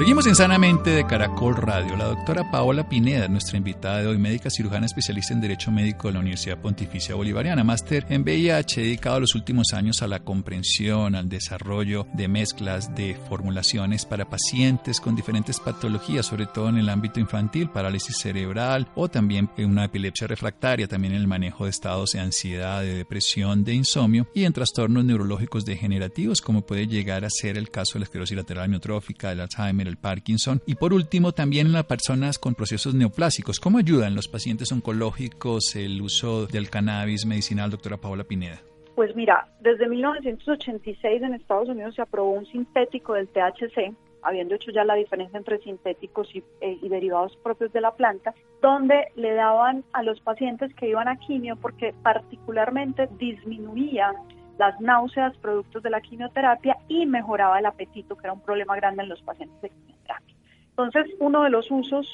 Seguimos 0.00 0.26
en 0.26 0.34
Sanamente 0.34 0.88
de 0.88 1.06
Caracol 1.06 1.54
Radio. 1.56 1.94
La 1.94 2.06
doctora 2.06 2.50
Paola 2.50 2.88
Pineda, 2.88 3.28
nuestra 3.28 3.58
invitada 3.58 4.00
de 4.00 4.06
hoy, 4.06 4.16
médica 4.16 4.48
cirujana 4.48 4.86
especialista 4.86 5.34
en 5.34 5.42
Derecho 5.42 5.70
Médico 5.70 6.08
de 6.08 6.14
la 6.14 6.20
Universidad 6.20 6.56
Pontificia 6.56 7.14
Bolivariana, 7.14 7.64
máster 7.64 8.06
en 8.08 8.22
VIH, 8.22 8.80
dedicado 8.80 9.20
los 9.20 9.34
últimos 9.34 9.74
años 9.74 10.00
a 10.00 10.06
la 10.06 10.20
comprensión, 10.20 11.14
al 11.14 11.28
desarrollo 11.28 12.06
de 12.14 12.28
mezclas 12.28 12.94
de 12.94 13.14
formulaciones 13.28 14.06
para 14.06 14.30
pacientes 14.30 15.00
con 15.00 15.14
diferentes 15.14 15.60
patologías, 15.60 16.24
sobre 16.24 16.46
todo 16.46 16.70
en 16.70 16.78
el 16.78 16.88
ámbito 16.88 17.20
infantil, 17.20 17.68
parálisis 17.68 18.16
cerebral 18.16 18.88
o 18.94 19.10
también 19.10 19.50
en 19.58 19.68
una 19.68 19.84
epilepsia 19.84 20.26
refractaria, 20.26 20.88
también 20.88 21.12
en 21.12 21.20
el 21.20 21.28
manejo 21.28 21.64
de 21.64 21.70
estados 21.70 22.12
de 22.12 22.20
ansiedad, 22.20 22.80
de 22.80 22.94
depresión, 22.94 23.64
de 23.64 23.74
insomnio 23.74 24.26
y 24.32 24.44
en 24.44 24.54
trastornos 24.54 25.04
neurológicos 25.04 25.66
degenerativos, 25.66 26.40
como 26.40 26.62
puede 26.62 26.86
llegar 26.86 27.26
a 27.26 27.30
ser 27.30 27.58
el 27.58 27.68
caso 27.68 27.92
de 27.94 27.98
la 27.98 28.04
esclerosis 28.04 28.38
lateral 28.38 28.64
amiotrófica, 28.64 29.28
del 29.28 29.40
Alzheimer, 29.40 29.89
el 29.90 29.98
Parkinson. 29.98 30.62
Y 30.66 30.76
por 30.76 30.94
último, 30.94 31.32
también 31.32 31.66
en 31.66 31.72
las 31.74 31.84
personas 31.84 32.38
con 32.38 32.54
procesos 32.54 32.94
neoplásicos. 32.94 33.60
¿Cómo 33.60 33.78
ayudan 33.78 34.14
los 34.14 34.28
pacientes 34.28 34.72
oncológicos 34.72 35.76
el 35.76 36.00
uso 36.00 36.46
del 36.46 36.70
cannabis 36.70 37.26
medicinal, 37.26 37.70
doctora 37.70 37.98
Paola 37.98 38.24
Pineda? 38.24 38.62
Pues 38.94 39.14
mira, 39.16 39.48
desde 39.60 39.88
1986 39.88 41.22
en 41.22 41.34
Estados 41.34 41.68
Unidos 41.68 41.94
se 41.94 42.02
aprobó 42.02 42.32
un 42.32 42.46
sintético 42.46 43.14
del 43.14 43.28
THC, 43.28 43.94
habiendo 44.22 44.54
hecho 44.54 44.70
ya 44.72 44.84
la 44.84 44.94
diferencia 44.94 45.38
entre 45.38 45.58
sintéticos 45.58 46.28
y, 46.34 46.44
eh, 46.60 46.78
y, 46.82 46.88
derivados 46.88 47.36
propios 47.42 47.72
de 47.72 47.80
la 47.80 47.92
planta, 47.92 48.34
donde 48.60 49.06
le 49.16 49.32
daban 49.32 49.84
a 49.92 50.02
los 50.02 50.20
pacientes 50.20 50.74
que 50.74 50.88
iban 50.88 51.08
a 51.08 51.16
quimio 51.16 51.56
porque 51.56 51.94
particularmente 52.02 53.08
disminuía 53.18 54.12
las 54.60 54.78
náuseas 54.78 55.34
productos 55.38 55.82
de 55.82 55.88
la 55.88 56.02
quimioterapia 56.02 56.76
y 56.86 57.06
mejoraba 57.06 57.58
el 57.58 57.64
apetito, 57.64 58.14
que 58.14 58.26
era 58.26 58.34
un 58.34 58.42
problema 58.42 58.76
grande 58.76 59.02
en 59.02 59.08
los 59.08 59.22
pacientes 59.22 59.58
de 59.62 59.70
quimioterapia. 59.70 60.36
Entonces, 60.68 61.06
uno 61.18 61.44
de 61.44 61.48
los 61.48 61.70
usos 61.70 62.06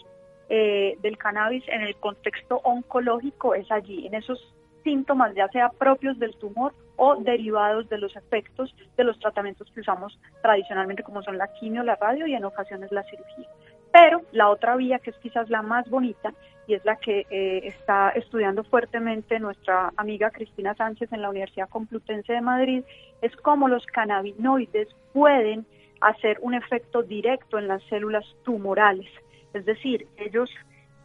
eh, 0.49 0.97
del 1.03 1.19
cannabis 1.19 1.65
en 1.67 1.83
el 1.83 1.97
contexto 1.97 2.61
oncológico 2.62 3.57
es 3.57 3.69
allí, 3.73 4.07
en 4.07 4.15
esos 4.15 4.38
síntomas, 4.85 5.35
ya 5.35 5.49
sea 5.49 5.71
propios 5.71 6.21
del 6.21 6.37
tumor 6.37 6.73
o 6.95 7.17
derivados 7.17 7.88
de 7.88 7.99
los 7.99 8.15
efectos 8.15 8.73
de 8.97 9.03
los 9.03 9.19
tratamientos 9.19 9.69
que 9.73 9.81
usamos 9.81 10.17
tradicionalmente, 10.41 11.03
como 11.03 11.25
son 11.25 11.38
la 11.38 11.49
quimio, 11.49 11.83
la 11.83 11.97
radio 11.97 12.29
y 12.29 12.35
en 12.35 12.45
ocasiones 12.45 12.93
la 12.93 13.03
cirugía. 13.03 13.49
Pero 13.93 14.23
la 14.31 14.50
otra 14.50 14.76
vía, 14.76 15.00
que 15.00 15.11
es 15.11 15.17
quizás 15.17 15.50
la 15.50 15.62
más 15.62 15.91
bonita, 15.91 16.33
y 16.66 16.75
es 16.75 16.85
la 16.85 16.96
que 16.96 17.26
eh, 17.30 17.61
está 17.64 18.11
estudiando 18.11 18.64
fuertemente 18.64 19.38
nuestra 19.38 19.92
amiga 19.96 20.30
Cristina 20.30 20.75
Sánchez 20.75 21.12
en 21.12 21.23
la 21.23 21.30
Universidad 21.30 21.68
Complutense 21.68 22.32
de 22.32 22.40
Madrid, 22.40 22.82
es 23.23 23.35
cómo 23.37 23.68
los 23.68 23.87
cannabinoides 23.87 24.88
pueden 25.12 25.66
hacer 26.00 26.38
un 26.42 26.54
efecto 26.54 27.02
directo 27.02 27.58
en 27.58 27.68
las 27.68 27.82
células 27.85 28.25
tumorales. 28.44 29.08
Es 29.54 29.64
decir, 29.64 30.06
ellos 30.16 30.50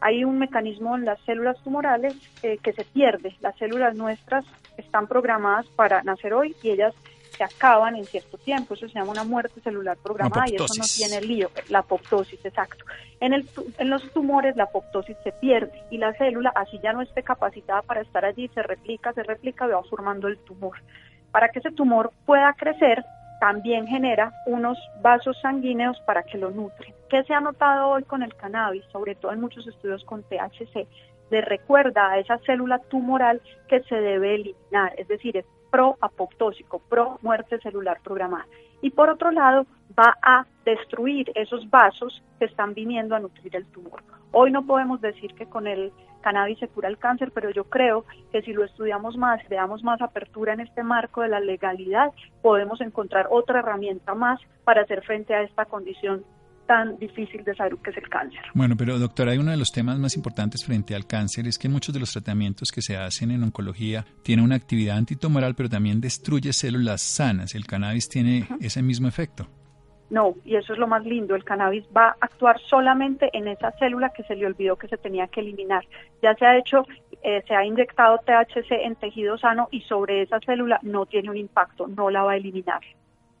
hay 0.00 0.24
un 0.24 0.38
mecanismo 0.38 0.96
en 0.96 1.04
las 1.04 1.20
células 1.20 1.62
tumorales 1.62 2.14
eh, 2.42 2.58
que 2.62 2.72
se 2.72 2.84
pierde. 2.84 3.36
Las 3.40 3.56
células 3.56 3.94
nuestras 3.94 4.44
están 4.76 5.06
programadas 5.06 5.66
para 5.76 6.02
nacer 6.02 6.34
hoy 6.34 6.56
y 6.62 6.70
ellas 6.70 6.92
se 7.36 7.44
acaban 7.44 7.96
en 7.96 8.04
cierto 8.04 8.38
tiempo. 8.38 8.74
Eso 8.74 8.88
se 8.88 8.94
llama 8.94 9.12
una 9.12 9.24
muerte 9.24 9.60
celular 9.60 9.96
programada 10.02 10.48
y 10.48 10.56
eso 10.56 10.66
no 10.78 10.84
tiene 10.84 11.20
lío. 11.20 11.50
La 11.68 11.80
apoptosis, 11.80 12.44
exacto. 12.44 12.84
En, 13.20 13.32
el, 13.32 13.48
en 13.78 13.90
los 13.90 14.02
tumores 14.12 14.56
la 14.56 14.64
apoptosis 14.64 15.16
se 15.24 15.32
pierde 15.32 15.82
y 15.90 15.98
la 15.98 16.12
célula, 16.14 16.52
así 16.54 16.78
ya 16.82 16.92
no 16.92 17.02
esté 17.02 17.22
capacitada 17.22 17.82
para 17.82 18.00
estar 18.00 18.24
allí, 18.24 18.48
se 18.48 18.62
replica, 18.62 19.12
se 19.12 19.22
replica 19.22 19.66
y 19.66 19.70
va 19.70 19.82
formando 19.84 20.28
el 20.28 20.38
tumor. 20.38 20.78
Para 21.30 21.48
que 21.48 21.60
ese 21.60 21.70
tumor 21.70 22.12
pueda 22.26 22.52
crecer, 22.54 23.04
también 23.40 23.86
genera 23.86 24.32
unos 24.46 24.78
vasos 25.00 25.36
sanguíneos 25.40 25.98
para 26.06 26.22
que 26.22 26.38
lo 26.38 26.50
nutren. 26.50 26.94
¿Qué 27.08 27.24
se 27.24 27.34
ha 27.34 27.40
notado 27.40 27.88
hoy 27.88 28.04
con 28.04 28.22
el 28.22 28.34
cannabis, 28.36 28.84
sobre 28.92 29.14
todo 29.14 29.32
en 29.32 29.40
muchos 29.40 29.66
estudios 29.66 30.04
con 30.04 30.22
THC? 30.22 30.86
Le 31.30 31.40
recuerda 31.40 32.10
a 32.10 32.18
esa 32.18 32.38
célula 32.38 32.78
tumoral 32.78 33.40
que 33.68 33.82
se 33.82 33.96
debe 33.96 34.36
eliminar, 34.36 34.94
es 34.96 35.08
decir, 35.08 35.36
es 35.36 35.46
pro-apoptósico, 35.72 36.80
pro-muerte 36.88 37.58
celular 37.60 37.98
programada. 38.04 38.46
Y 38.82 38.90
por 38.90 39.08
otro 39.08 39.30
lado, 39.30 39.66
va 39.98 40.16
a 40.22 40.46
destruir 40.64 41.32
esos 41.34 41.68
vasos 41.70 42.22
que 42.38 42.44
están 42.44 42.74
viniendo 42.74 43.16
a 43.16 43.20
nutrir 43.20 43.56
el 43.56 43.66
tumor. 43.66 44.02
Hoy 44.32 44.50
no 44.50 44.66
podemos 44.66 45.00
decir 45.00 45.34
que 45.34 45.46
con 45.46 45.66
el 45.66 45.92
cannabis 46.20 46.58
se 46.58 46.68
cura 46.68 46.88
el 46.88 46.98
cáncer, 46.98 47.32
pero 47.34 47.50
yo 47.50 47.64
creo 47.64 48.04
que 48.30 48.42
si 48.42 48.52
lo 48.52 48.64
estudiamos 48.64 49.16
más, 49.16 49.40
le 49.50 49.56
damos 49.56 49.82
más 49.82 50.00
apertura 50.00 50.52
en 50.52 50.60
este 50.60 50.82
marco 50.82 51.22
de 51.22 51.28
la 51.28 51.40
legalidad, 51.40 52.12
podemos 52.42 52.80
encontrar 52.80 53.26
otra 53.30 53.58
herramienta 53.58 54.14
más 54.14 54.40
para 54.64 54.82
hacer 54.82 55.02
frente 55.02 55.34
a 55.34 55.42
esta 55.42 55.64
condición 55.64 56.24
tan 56.72 56.96
difícil 56.96 57.44
de 57.44 57.54
salud 57.54 57.78
que 57.84 57.90
es 57.90 57.98
el 57.98 58.08
cáncer. 58.08 58.40
Bueno, 58.54 58.76
pero 58.78 58.98
doctora, 58.98 59.32
hay 59.32 59.38
uno 59.38 59.50
de 59.50 59.58
los 59.58 59.72
temas 59.72 59.98
más 59.98 60.16
importantes 60.16 60.64
frente 60.64 60.94
al 60.94 61.06
cáncer 61.06 61.46
es 61.46 61.58
que 61.58 61.68
muchos 61.68 61.92
de 61.92 62.00
los 62.00 62.10
tratamientos 62.12 62.72
que 62.72 62.80
se 62.80 62.96
hacen 62.96 63.30
en 63.30 63.42
oncología 63.42 64.06
tienen 64.22 64.42
una 64.42 64.54
actividad 64.54 64.96
antitumoral, 64.96 65.54
pero 65.54 65.68
también 65.68 66.00
destruye 66.00 66.50
células 66.54 67.02
sanas. 67.02 67.54
¿El 67.54 67.66
cannabis 67.66 68.08
tiene 68.08 68.48
ese 68.58 68.80
mismo 68.80 69.06
efecto? 69.06 69.46
No, 70.08 70.34
y 70.46 70.56
eso 70.56 70.72
es 70.72 70.78
lo 70.78 70.86
más 70.86 71.04
lindo, 71.04 71.34
el 71.34 71.44
cannabis 71.44 71.84
va 71.94 72.08
a 72.08 72.16
actuar 72.20 72.58
solamente 72.60 73.28
en 73.34 73.48
esa 73.48 73.72
célula 73.72 74.10
que 74.16 74.22
se 74.22 74.34
le 74.34 74.46
olvidó 74.46 74.76
que 74.76 74.88
se 74.88 74.96
tenía 74.96 75.26
que 75.26 75.40
eliminar. 75.40 75.84
Ya 76.22 76.34
se 76.36 76.46
ha 76.46 76.56
hecho, 76.56 76.86
eh, 77.22 77.42
se 77.46 77.54
ha 77.54 77.66
inyectado 77.66 78.18
THC 78.18 78.72
en 78.86 78.96
tejido 78.96 79.36
sano 79.36 79.68
y 79.70 79.82
sobre 79.82 80.22
esa 80.22 80.38
célula 80.40 80.80
no 80.82 81.04
tiene 81.04 81.28
un 81.28 81.36
impacto, 81.36 81.86
no 81.86 82.08
la 82.08 82.22
va 82.22 82.32
a 82.32 82.36
eliminar. 82.36 82.80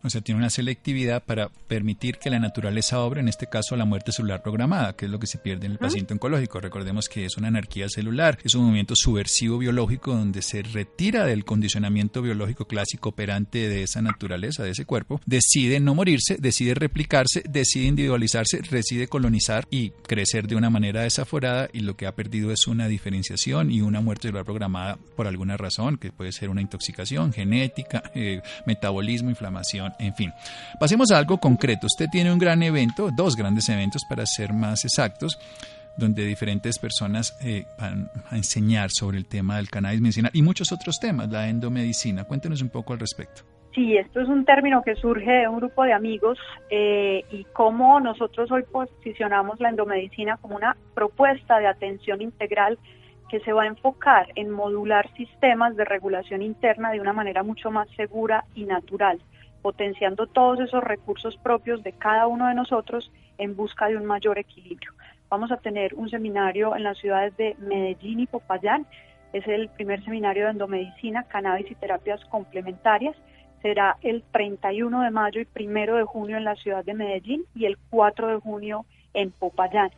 O 0.04 0.10
sea, 0.10 0.20
tiene 0.20 0.38
una 0.38 0.50
selectividad 0.50 1.22
para 1.22 1.48
permitir 1.68 2.18
que 2.18 2.30
la 2.30 2.40
naturaleza 2.40 3.00
obre, 3.00 3.20
en 3.20 3.28
este 3.28 3.46
caso 3.46 3.76
la 3.76 3.84
muerte 3.84 4.12
celular 4.12 4.42
programada, 4.42 4.94
que 4.94 5.04
es 5.04 5.10
lo 5.10 5.20
que 5.20 5.26
se 5.26 5.38
pierde 5.38 5.66
en 5.66 5.72
el 5.72 5.78
paciente 5.78 6.12
oncológico. 6.12 6.60
Recordemos 6.60 7.08
que 7.08 7.24
es 7.24 7.36
una 7.36 7.48
anarquía 7.48 7.88
celular, 7.88 8.38
es 8.42 8.54
un 8.54 8.64
movimiento 8.64 8.96
subversivo 8.96 9.58
biológico 9.58 10.14
donde 10.14 10.42
se 10.42 10.62
retira 10.62 11.24
del 11.24 11.44
condicionamiento 11.44 12.20
biológico 12.20 12.66
clásico 12.66 13.10
operante 13.10 13.68
de 13.68 13.84
esa 13.84 14.02
naturaleza, 14.02 14.64
de 14.64 14.70
ese 14.70 14.84
cuerpo, 14.84 15.20
decide 15.24 15.78
no 15.78 15.94
morirse, 15.94 16.36
decide 16.38 16.74
replicarse, 16.74 17.42
decide 17.48 17.86
individualizarse, 17.86 18.60
decide 18.70 19.06
colonizar 19.06 19.66
y 19.70 19.90
crecer 19.90 20.48
de 20.48 20.56
una 20.56 20.70
manera 20.70 21.02
desaforada 21.02 21.68
y 21.72 21.80
lo 21.80 21.96
que 21.96 22.06
ha 22.06 22.14
perdido 22.14 22.52
es 22.52 22.66
una 22.66 22.88
diferenciación 22.88 23.70
y 23.70 23.82
una 23.82 24.00
muerte 24.00 24.28
celular 24.28 24.44
programada 24.44 24.98
por 25.16 25.26
alguna 25.26 25.56
razón, 25.56 25.96
que 25.96 26.10
puede 26.10 26.32
ser 26.32 26.48
una 26.48 26.60
intoxicación 26.60 27.32
genética, 27.32 28.02
eh, 28.14 28.42
metabolismo, 28.66 29.30
inflamación 29.30 29.91
en 29.98 30.14
fin. 30.14 30.32
Pasemos 30.78 31.10
a 31.10 31.18
algo 31.18 31.38
concreto. 31.38 31.86
Usted 31.86 32.06
tiene 32.10 32.32
un 32.32 32.38
gran 32.38 32.62
evento, 32.62 33.10
dos 33.14 33.36
grandes 33.36 33.68
eventos 33.68 34.02
para 34.08 34.26
ser 34.26 34.52
más 34.52 34.84
exactos, 34.84 35.38
donde 35.96 36.24
diferentes 36.24 36.78
personas 36.78 37.36
eh, 37.44 37.64
van 37.78 38.10
a 38.30 38.36
enseñar 38.36 38.90
sobre 38.90 39.18
el 39.18 39.26
tema 39.26 39.56
del 39.56 39.68
cannabis 39.68 40.00
medicinal 40.00 40.30
y 40.34 40.42
muchos 40.42 40.72
otros 40.72 40.98
temas, 40.98 41.30
la 41.30 41.48
endomedicina. 41.48 42.24
Cuéntenos 42.24 42.62
un 42.62 42.70
poco 42.70 42.92
al 42.92 42.98
respecto. 42.98 43.42
Sí, 43.74 43.96
esto 43.96 44.20
es 44.20 44.28
un 44.28 44.44
término 44.44 44.82
que 44.82 44.94
surge 44.96 45.30
de 45.30 45.48
un 45.48 45.56
grupo 45.56 45.84
de 45.84 45.94
amigos 45.94 46.38
eh, 46.68 47.24
y 47.30 47.44
cómo 47.54 48.00
nosotros 48.00 48.50
hoy 48.52 48.64
posicionamos 48.70 49.60
la 49.60 49.70
endomedicina 49.70 50.36
como 50.36 50.56
una 50.56 50.76
propuesta 50.94 51.58
de 51.58 51.66
atención 51.66 52.20
integral 52.20 52.78
que 53.30 53.40
se 53.40 53.52
va 53.54 53.62
a 53.62 53.66
enfocar 53.66 54.28
en 54.34 54.50
modular 54.50 55.10
sistemas 55.14 55.74
de 55.74 55.86
regulación 55.86 56.42
interna 56.42 56.90
de 56.90 57.00
una 57.00 57.14
manera 57.14 57.42
mucho 57.42 57.70
más 57.70 57.88
segura 57.96 58.44
y 58.54 58.64
natural 58.64 59.18
potenciando 59.62 60.26
todos 60.26 60.60
esos 60.60 60.82
recursos 60.82 61.36
propios 61.36 61.82
de 61.82 61.92
cada 61.92 62.26
uno 62.26 62.48
de 62.48 62.54
nosotros 62.54 63.10
en 63.38 63.56
busca 63.56 63.86
de 63.86 63.96
un 63.96 64.04
mayor 64.04 64.38
equilibrio. 64.38 64.92
Vamos 65.30 65.50
a 65.50 65.56
tener 65.56 65.94
un 65.94 66.10
seminario 66.10 66.76
en 66.76 66.82
las 66.82 66.98
ciudades 66.98 67.34
de 67.36 67.56
Medellín 67.58 68.20
y 68.20 68.26
Popayán. 68.26 68.86
Es 69.32 69.46
el 69.46 69.70
primer 69.70 70.04
seminario 70.04 70.44
de 70.44 70.50
endomedicina, 70.50 71.22
cannabis 71.24 71.70
y 71.70 71.74
terapias 71.74 72.22
complementarias. 72.26 73.16
Será 73.62 73.96
el 74.02 74.22
31 74.32 75.00
de 75.02 75.10
mayo 75.10 75.40
y 75.40 75.66
1 75.66 75.94
de 75.94 76.04
junio 76.04 76.36
en 76.36 76.44
la 76.44 76.56
ciudad 76.56 76.84
de 76.84 76.94
Medellín 76.94 77.44
y 77.54 77.64
el 77.64 77.78
4 77.90 78.28
de 78.28 78.36
junio 78.40 78.84
en 79.14 79.30
Popayán. 79.30 79.90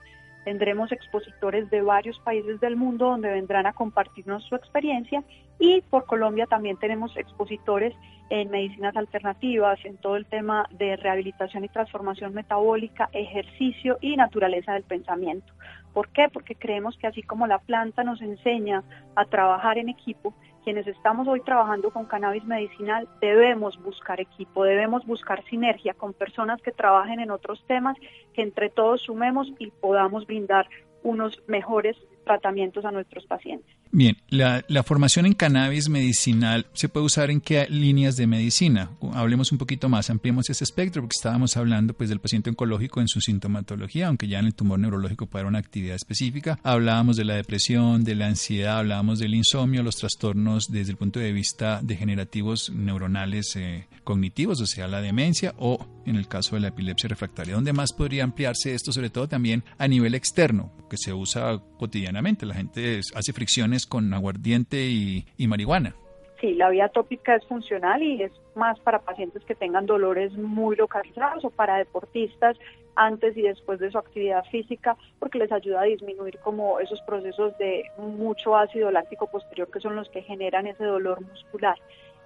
Tendremos 0.44 0.92
expositores 0.92 1.70
de 1.70 1.80
varios 1.80 2.18
países 2.20 2.60
del 2.60 2.76
mundo 2.76 3.06
donde 3.06 3.30
vendrán 3.30 3.66
a 3.66 3.72
compartirnos 3.72 4.44
su 4.44 4.54
experiencia 4.54 5.24
y 5.58 5.80
por 5.82 6.04
Colombia 6.04 6.46
también 6.46 6.76
tenemos 6.76 7.16
expositores 7.16 7.94
en 8.30 8.50
medicinas 8.50 8.96
alternativas, 8.96 9.78
en 9.84 9.96
todo 9.96 10.16
el 10.16 10.26
tema 10.26 10.66
de 10.70 10.96
rehabilitación 10.96 11.64
y 11.64 11.68
transformación 11.68 12.34
metabólica, 12.34 13.08
ejercicio 13.12 13.98
y 14.00 14.16
naturaleza 14.16 14.72
del 14.72 14.82
pensamiento. 14.82 15.52
¿Por 15.94 16.08
qué? 16.08 16.28
Porque 16.28 16.56
creemos 16.56 16.98
que 16.98 17.06
así 17.06 17.22
como 17.22 17.46
la 17.46 17.60
planta 17.60 18.02
nos 18.02 18.20
enseña 18.20 18.82
a 19.14 19.24
trabajar 19.24 19.78
en 19.78 19.88
equipo, 19.88 20.34
quienes 20.64 20.86
estamos 20.88 21.28
hoy 21.28 21.40
trabajando 21.40 21.90
con 21.90 22.06
cannabis 22.06 22.44
medicinal 22.44 23.08
debemos 23.20 23.80
buscar 23.80 24.20
equipo, 24.20 24.64
debemos 24.64 25.06
buscar 25.06 25.44
sinergia 25.44 25.94
con 25.94 26.12
personas 26.12 26.60
que 26.62 26.72
trabajen 26.72 27.20
en 27.20 27.30
otros 27.30 27.64
temas, 27.68 27.96
que 28.32 28.42
entre 28.42 28.70
todos 28.70 29.02
sumemos 29.02 29.52
y 29.58 29.70
podamos 29.70 30.26
brindar 30.26 30.68
unos 31.04 31.40
mejores 31.46 31.96
tratamientos 32.24 32.84
a 32.84 32.90
nuestros 32.90 33.24
pacientes. 33.26 33.74
Bien, 33.96 34.16
la, 34.28 34.64
formación 34.82 35.24
en 35.24 35.34
cannabis 35.34 35.88
medicinal 35.88 36.66
se 36.72 36.88
puede 36.88 37.06
usar 37.06 37.30
en 37.30 37.40
qué 37.40 37.66
líneas 37.70 38.16
de 38.16 38.26
medicina. 38.26 38.90
Hablemos 39.12 39.52
un 39.52 39.58
poquito 39.58 39.88
más, 39.88 40.10
ampliemos 40.10 40.50
ese 40.50 40.64
espectro, 40.64 41.00
porque 41.02 41.14
estábamos 41.16 41.56
hablando 41.56 41.94
pues 41.94 42.08
del 42.08 42.18
paciente 42.18 42.50
oncológico 42.50 43.00
en 43.00 43.06
su 43.06 43.20
sintomatología, 43.20 44.08
aunque 44.08 44.26
ya 44.26 44.40
en 44.40 44.46
el 44.46 44.54
tumor 44.54 44.80
neurológico 44.80 45.26
puede 45.26 45.42
haber 45.42 45.50
una 45.50 45.60
actividad 45.60 45.94
específica. 45.94 46.58
Hablábamos 46.64 47.16
de 47.16 47.24
la 47.24 47.34
depresión, 47.34 48.02
de 48.02 48.16
la 48.16 48.26
ansiedad, 48.26 48.78
hablábamos 48.78 49.20
del 49.20 49.34
insomnio, 49.34 49.84
los 49.84 49.96
trastornos 49.96 50.72
desde 50.72 50.90
el 50.90 50.96
punto 50.96 51.20
de 51.20 51.32
vista 51.32 51.80
degenerativos 51.80 52.70
neuronales 52.70 53.54
eh, 53.54 53.86
cognitivos, 54.02 54.60
o 54.60 54.66
sea, 54.66 54.88
la 54.88 55.00
demencia, 55.02 55.54
o 55.58 55.86
en 56.04 56.16
el 56.16 56.26
caso 56.26 56.56
de 56.56 56.62
la 56.62 56.68
epilepsia 56.68 57.08
refractaria. 57.08 57.54
¿Dónde 57.54 57.72
más 57.72 57.92
podría 57.92 58.24
ampliarse 58.24 58.74
esto, 58.74 58.90
sobre 58.90 59.10
todo 59.10 59.28
también 59.28 59.62
a 59.78 59.86
nivel 59.86 60.14
externo, 60.16 60.72
que 60.90 60.96
se 60.96 61.12
usa 61.12 61.60
cotidianamente? 61.78 62.13
La 62.22 62.54
gente 62.54 63.00
hace 63.14 63.32
fricciones 63.32 63.86
con 63.86 64.14
aguardiente 64.14 64.86
y, 64.86 65.24
marihuana. 65.48 65.94
Sí, 66.40 66.54
la 66.54 66.68
vía 66.70 66.88
tópica 66.88 67.34
es 67.34 67.44
funcional 67.46 68.02
y 68.02 68.22
es 68.22 68.32
más 68.54 68.78
para 68.80 69.00
pacientes 69.00 69.42
que 69.44 69.54
tengan 69.54 69.86
dolores 69.86 70.32
muy 70.34 70.76
localizados 70.76 71.44
o 71.44 71.50
para 71.50 71.78
deportistas 71.78 72.56
antes 72.94 73.36
y 73.36 73.42
después 73.42 73.80
de 73.80 73.90
su 73.90 73.98
actividad 73.98 74.44
física 74.50 74.96
porque 75.18 75.38
les 75.38 75.50
ayuda 75.50 75.80
a 75.80 75.84
disminuir 75.84 76.38
como 76.38 76.78
esos 76.78 77.00
procesos 77.02 77.56
de 77.58 77.84
mucho 77.98 78.56
ácido 78.56 78.92
láctico 78.92 79.26
posterior 79.26 79.68
que 79.70 79.80
son 79.80 79.96
los 79.96 80.08
que 80.10 80.22
generan 80.22 80.66
ese 80.68 80.84
dolor 80.84 81.20
muscular. 81.20 81.76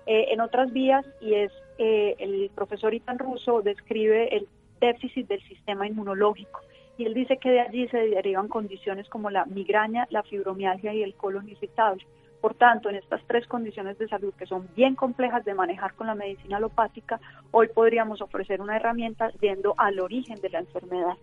Eh, 0.07 0.27
en 0.33 0.41
otras 0.41 0.73
vías, 0.73 1.07
y 1.21 1.35
es 1.35 1.53
eh, 1.79 2.15
el 2.19 2.51
profesor 2.55 2.93
Itan 2.93 3.19
Russo 3.19 3.63
describe 3.63 4.37
el 4.37 4.49
déficit 4.81 5.29
del 5.29 5.43
sistema 5.45 5.87
inmunológico 5.87 6.61
y 6.99 7.05
él 7.05 7.15
dice 7.15 7.39
que 7.39 7.51
de 7.51 7.61
allí 7.61 7.89
se 7.89 7.97
derivan 7.97 8.49
condiciones 8.49 9.09
como 9.09 9.31
la 9.31 9.47
migraña, 9.47 10.07
la 10.11 10.25
fibromialgia 10.25 10.93
y 10.93 11.05
el 11.05 11.15
colon 11.15 11.49
irritable. 11.49 12.05
Por 12.41 12.55
tanto, 12.55 12.89
en 12.89 12.97
estas 12.97 13.23
tres 13.27 13.47
condiciones 13.47 13.97
de 13.99 14.09
salud 14.09 14.35
que 14.35 14.47
son 14.47 14.69
bien 14.75 14.97
complejas 14.97 15.45
de 15.45 15.55
manejar 15.55 15.95
con 15.95 16.09
la 16.09 16.17
medicina 16.17 16.57
alopática, 16.57 17.21
hoy 17.53 17.69
podríamos 17.69 18.21
ofrecer 18.21 18.61
una 18.61 18.77
herramienta 18.77 19.31
yendo 19.41 19.75
al 19.77 20.01
origen 20.01 20.41
de 20.41 20.51
la 20.51 20.59
enfermedad. 20.59 21.17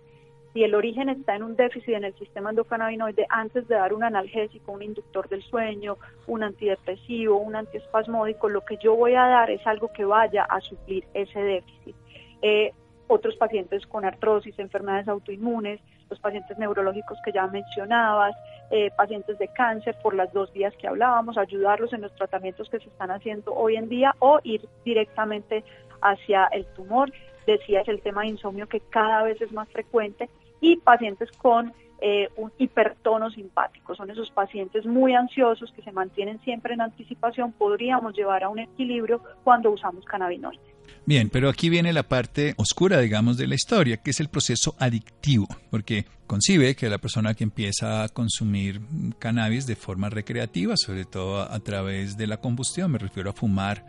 Si 0.53 0.63
el 0.63 0.75
origen 0.75 1.09
está 1.09 1.35
en 1.35 1.43
un 1.43 1.57
déficit 1.57 1.95
en 1.95 2.05
el 2.05 2.15
sistema 2.15 2.51
endocannabinoide, 2.51 3.25
antes 3.27 3.67
de 3.67 3.75
dar 3.75 3.93
un 3.93 4.05
analgésico, 4.05 4.71
un 4.71 4.81
inductor 4.81 5.27
del 5.27 5.43
sueño, 5.43 5.97
un 6.27 6.43
antidepresivo, 6.43 7.37
un 7.37 7.57
antiespasmódico, 7.57 8.47
lo 8.47 8.61
que 8.61 8.77
yo 8.77 8.95
voy 8.95 9.15
a 9.15 9.27
dar 9.27 9.51
es 9.51 9.67
algo 9.67 9.91
que 9.91 10.05
vaya 10.05 10.43
a 10.43 10.61
suplir 10.61 11.03
ese 11.13 11.41
déficit. 11.41 11.95
Eh, 12.41 12.71
otros 13.07 13.35
pacientes 13.35 13.85
con 13.87 14.05
artrosis, 14.05 14.57
enfermedades 14.59 15.07
autoinmunes, 15.07 15.79
los 16.09 16.19
pacientes 16.19 16.57
neurológicos 16.57 17.17
que 17.23 17.31
ya 17.31 17.47
mencionabas, 17.47 18.35
eh, 18.71 18.91
pacientes 18.95 19.37
de 19.37 19.47
cáncer 19.49 19.95
por 20.01 20.15
las 20.15 20.31
dos 20.33 20.51
vías 20.53 20.73
que 20.77 20.87
hablábamos, 20.87 21.37
ayudarlos 21.37 21.93
en 21.93 22.01
los 22.01 22.13
tratamientos 22.15 22.69
que 22.69 22.79
se 22.79 22.89
están 22.89 23.11
haciendo 23.11 23.53
hoy 23.53 23.75
en 23.75 23.89
día 23.89 24.15
o 24.19 24.39
ir 24.43 24.67
directamente 24.83 25.63
hacia 26.01 26.45
el 26.45 26.65
tumor. 26.73 27.11
Decías 27.45 27.87
el 27.87 28.01
tema 28.01 28.21
de 28.21 28.29
insomnio 28.29 28.67
que 28.67 28.79
cada 28.79 29.23
vez 29.23 29.39
es 29.41 29.51
más 29.51 29.69
frecuente 29.69 30.29
y 30.61 30.77
pacientes 30.77 31.31
con 31.33 31.73
eh, 32.01 32.29
un 32.35 32.51
hipertono 32.57 33.29
simpático. 33.29 33.95
Son 33.95 34.09
esos 34.09 34.31
pacientes 34.31 34.85
muy 34.85 35.13
ansiosos 35.13 35.71
que 35.71 35.81
se 35.81 35.91
mantienen 35.91 36.39
siempre 36.41 36.73
en 36.73 36.81
anticipación. 36.81 37.53
Podríamos 37.53 38.15
llevar 38.15 38.43
a 38.43 38.49
un 38.49 38.59
equilibrio 38.59 39.21
cuando 39.43 39.71
usamos 39.71 40.03
cannabinoides. 40.05 40.74
Bien, 41.05 41.29
pero 41.29 41.49
aquí 41.49 41.69
viene 41.69 41.93
la 41.93 42.03
parte 42.03 42.55
oscura, 42.57 42.99
digamos, 42.99 43.37
de 43.37 43.47
la 43.47 43.55
historia, 43.55 43.97
que 43.97 44.11
es 44.11 44.19
el 44.19 44.29
proceso 44.29 44.75
adictivo, 44.79 45.47
porque 45.69 46.05
concibe 46.25 46.75
que 46.75 46.89
la 46.89 46.97
persona 46.97 47.35
que 47.35 47.43
empieza 47.43 48.03
a 48.03 48.09
consumir 48.09 48.81
cannabis 49.19 49.67
de 49.67 49.75
forma 49.75 50.09
recreativa, 50.09 50.75
sobre 50.77 51.05
todo 51.05 51.41
a, 51.41 51.59
través 51.59 52.17
de 52.17 52.27
la 52.27 52.37
combustión, 52.37 52.91
me 52.91 52.97
refiero 52.97 53.29
a 53.29 53.33
fumar, 53.33 53.85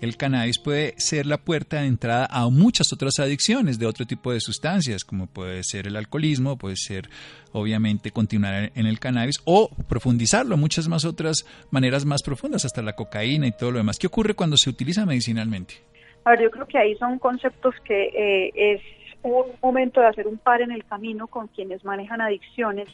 el 0.00 0.16
cannabis 0.16 0.58
puede 0.58 0.94
ser 0.96 1.26
la 1.26 1.38
puerta 1.38 1.80
de 1.80 1.86
entrada 1.86 2.26
a 2.30 2.48
muchas 2.48 2.92
otras 2.92 3.18
adicciones 3.18 3.78
de 3.78 3.86
otro 3.86 4.06
tipo 4.06 4.32
de 4.32 4.40
sustancias, 4.40 5.04
como 5.04 5.26
puede 5.26 5.62
ser 5.62 5.88
el 5.88 5.96
alcoholismo, 5.96 6.56
puede 6.56 6.76
ser 6.76 7.10
obviamente 7.52 8.10
continuar 8.10 8.72
en 8.74 8.86
el 8.86 8.98
cannabis 8.98 9.40
o 9.44 9.68
profundizarlo, 9.88 10.56
muchas 10.56 10.88
más 10.88 11.04
otras 11.04 11.44
maneras 11.70 12.04
más 12.04 12.22
profundas, 12.22 12.64
hasta 12.64 12.80
la 12.80 12.94
cocaína 12.94 13.46
y 13.46 13.52
todo 13.52 13.72
lo 13.72 13.78
demás. 13.78 13.98
¿Qué 13.98 14.06
ocurre 14.06 14.34
cuando 14.34 14.56
se 14.56 14.70
utiliza 14.70 15.04
medicinalmente? 15.04 15.89
A 16.24 16.30
ver, 16.30 16.42
yo 16.42 16.50
creo 16.50 16.66
que 16.66 16.78
ahí 16.78 16.96
son 16.96 17.18
conceptos 17.18 17.74
que 17.84 18.08
eh, 18.14 18.52
es 18.54 18.82
un 19.22 19.46
momento 19.62 20.00
de 20.00 20.06
hacer 20.06 20.26
un 20.26 20.38
par 20.38 20.60
en 20.60 20.70
el 20.70 20.84
camino 20.84 21.26
con 21.26 21.48
quienes 21.48 21.84
manejan 21.84 22.20
adicciones 22.20 22.88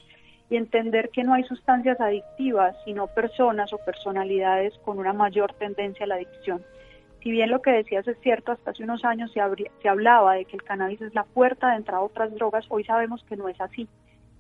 y 0.49 0.57
entender 0.57 1.11
que 1.11 1.25
no 1.25 1.35
hay 1.35 1.45
sustancias 1.45 2.01
adictivas, 2.01 2.77
sino 2.85 3.09
personas 3.09 3.73
o 3.73 3.79
personalidades 3.79 4.75
con 4.85 4.99
una 4.99 5.13
mayor 5.13 5.53
tendencia 5.55 6.05
a 6.05 6.09
la 6.09 6.15
adicción. 6.17 6.63
Si 7.23 7.33
bien 7.33 7.51
lo 7.51 7.61
que 7.61 7.73
decías 7.73 8.07
es 8.07 8.17
cierto, 8.21 8.53
hasta 8.53 8.71
hace 8.71 8.85
unos 8.85 9.05
años 9.05 9.33
se, 9.33 9.41
se 9.83 9.89
hablaba 9.89 10.35
de 10.35 10.45
que 10.45 10.57
el 10.57 10.63
cannabis 10.63 11.01
es 11.01 11.15
la 11.15 11.25
puerta 11.25 11.71
de 11.71 11.77
entrada 11.77 11.99
a 11.99 12.05
otras 12.05 12.33
drogas, 12.33 12.65
hoy 12.69 12.85
sabemos 12.85 13.25
que 13.25 13.37
no 13.37 13.49
es 13.49 13.61
así. 13.61 13.89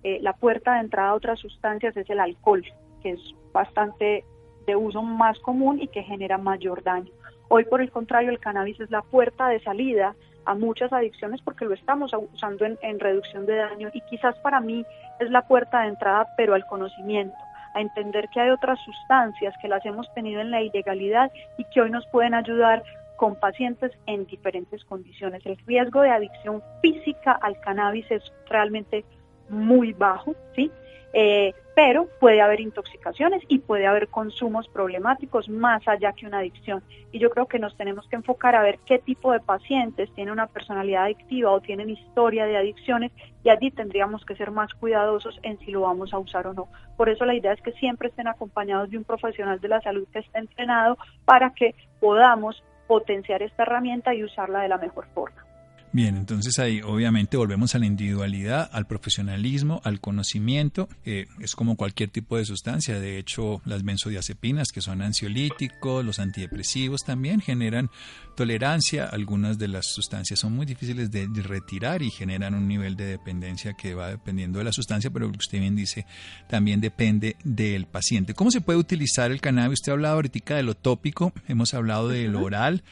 Eh, 0.05 0.20
la 0.22 0.35
puerta 0.35 0.75
de 0.75 0.81
entrada 0.81 1.09
a 1.09 1.14
otras 1.14 1.40
sustancias 1.40 1.96
es 1.96 2.09
el 2.09 2.20
alcohol, 2.20 2.64
que 3.03 3.11
es 3.11 3.20
bastante 3.53 4.25
de 4.66 4.77
uso 4.77 5.03
más 5.03 5.37
común 5.40 5.81
y 5.81 5.88
que 5.88 6.05
genera 6.05 6.38
mayor 6.38 6.85
daño. 6.85 7.11
Hoy, 7.48 7.64
por 7.64 7.80
el 7.80 7.90
contrario, 7.90 8.30
el 8.30 8.40
cannabis 8.40 8.80
es 8.80 8.90
la 8.90 9.02
puerta 9.02 9.48
de 9.48 9.61
salida 9.61 10.14
a 10.44 10.54
muchas 10.54 10.92
adicciones 10.92 11.40
porque 11.42 11.64
lo 11.64 11.74
estamos 11.74 12.12
usando 12.32 12.64
en, 12.64 13.00
reducción 13.00 13.46
de 13.46 13.56
daño 13.56 13.90
y 13.92 14.00
quizás 14.02 14.37
para 14.38 14.61
mí 14.61 14.85
es 15.20 15.30
la 15.30 15.42
puerta 15.42 15.82
de 15.82 15.88
entrada, 15.88 16.28
pero 16.37 16.54
al 16.54 16.66
conocimiento, 16.66 17.37
a 17.74 17.80
entender 17.80 18.28
que 18.32 18.40
hay 18.40 18.50
otras 18.50 18.78
sustancias 18.85 19.54
que 19.61 19.68
las 19.68 19.85
hemos 19.85 20.12
tenido 20.14 20.40
en 20.40 20.50
la 20.50 20.62
ilegalidad 20.62 21.30
y 21.59 21.64
que 21.64 21.82
hoy 21.82 21.90
nos 21.90 22.06
pueden 22.06 22.35
ayudar 22.35 22.82
con 23.16 23.35
pacientes 23.35 23.92
en 24.06 24.26
diferentes 24.26 24.85
condiciones. 24.85 25.44
El 25.44 25.56
riesgo 25.66 26.02
de 26.02 26.11
adicción 26.11 26.62
física 26.80 27.32
al 27.32 27.59
cannabis 27.61 28.11
es 28.11 28.32
realmente 28.48 29.04
muy 29.48 29.92
bajo, 29.92 30.35
¿sí? 30.54 30.70
Eh, 31.12 31.55
pero 31.77 32.09
puede 32.21 32.40
haber 32.40 32.61
intoxicaciones 32.61 33.42
y 33.49 33.59
puede 33.59 33.87
haber 33.87 34.09
consumos 34.09 34.66
problemáticos 34.66 35.51
más 35.51 35.87
allá 35.87 36.14
que 36.14 36.27
una 36.27 36.38
adicción. 36.38 36.83
Y 37.12 37.19
yo 37.19 37.29
creo 37.29 37.47
que 37.47 37.59
nos 37.59 37.77
tenemos 37.77 38.09
que 38.09 38.16
enfocar 38.16 38.55
a 38.55 38.62
ver 38.62 38.79
qué 38.87 38.99
tipo 38.99 39.31
de 39.31 39.40
pacientes 39.40 40.11
tienen 40.14 40.33
una 40.33 40.47
personalidad 40.47 41.05
adictiva 41.05 41.51
o 41.51 41.61
tienen 41.61 41.90
historia 41.90 42.47
de 42.47 42.57
adicciones 42.57 43.12
y 43.45 43.51
allí 43.51 43.71
tendríamos 43.71 44.25
que 44.25 44.37
ser 44.37 44.51
más 44.53 44.73
cuidadosos 44.73 45.38
en 45.42 45.59
si 45.59 45.71
lo 45.71 45.83
vamos 45.83 46.14
a 46.14 46.19
usar 46.19 46.47
o 46.47 46.55
no. 46.55 46.69
Por 46.97 47.11
eso 47.11 47.27
la 47.27 47.35
idea 47.35 47.53
es 47.53 47.61
que 47.61 47.73
siempre 47.73 48.09
estén 48.09 48.27
acompañados 48.27 48.88
de 48.88 48.97
un 48.97 49.05
profesional 49.05 49.61
de 49.61 49.69
la 49.69 49.83
salud 49.83 50.09
que 50.11 50.21
esté 50.21 50.38
entrenado 50.38 50.97
para 51.27 51.51
que 51.51 51.75
podamos 52.01 52.64
potenciar 52.87 53.42
esta 53.42 53.64
herramienta 53.64 54.14
y 54.14 54.25
usarla 54.25 54.61
de 54.61 54.69
la 54.69 54.79
mejor 54.79 55.07
forma. 55.12 55.45
Bien, 55.92 56.16
entonces 56.16 56.59
ahí 56.59 56.83
obviamente 56.83 57.38
volvemos 57.38 57.75
a 57.75 57.79
la 57.79 57.87
individualidad, 57.87 58.68
al 58.72 58.87
profesionalismo, 58.87 59.81
al 59.83 60.01
conocimiento. 60.01 60.88
es 61.05 61.57
como 61.57 61.77
cualquier 61.77 62.11
tipo 62.11 62.37
de 62.37 62.44
sustancia. 62.44 63.01
De 63.01 63.18
hecho, 63.18 63.62
las 63.64 63.83
benzodiazepinas, 63.83 64.68
que 64.72 64.83
son 64.83 65.01
ansiolíticos, 65.01 66.05
los 66.05 66.18
antidepresivos 66.18 67.03
también 67.05 67.40
generan 67.40 67.90
tolerancia. 68.37 69.07
Algunas 69.07 69.59
de 69.59 69.68
las 69.68 69.87
sustancias 69.87 70.38
son 70.38 70.55
muy 70.55 70.66
difíciles 70.66 71.11
de, 71.11 71.27
retirar 71.42 72.03
y 72.03 72.11
generan 72.11 72.55
un 72.55 72.68
nivel 72.68 72.96
de 72.96 73.07
dependencia 73.07 73.75
que 73.75 73.94
va 73.94 74.09
dependiendo 74.09 74.59
de 74.59 74.64
la 74.64 74.72
sustancia, 74.72 75.11
pero 75.11 75.29
usted 75.29 75.61
bien 75.61 75.77
dice, 75.77 76.05
también 76.49 76.81
depende 76.81 77.37
del 77.44 77.87
paciente. 77.87 78.35
¿Cómo 78.35 78.51
se 78.51 78.61
puede 78.61 78.79
utilizar 78.79 79.31
el 79.31 79.40
cannabis? 79.40 79.81
Usted 79.81 79.92
ha 79.92 79.94
hablado 79.94 80.16
ahorita 80.16 80.57
de 80.57 80.62
lo 80.62 80.75
tópico, 80.75 81.33
hemos 81.49 81.72
hablado 81.72 82.09
del 82.09 82.37
oral. 82.37 82.83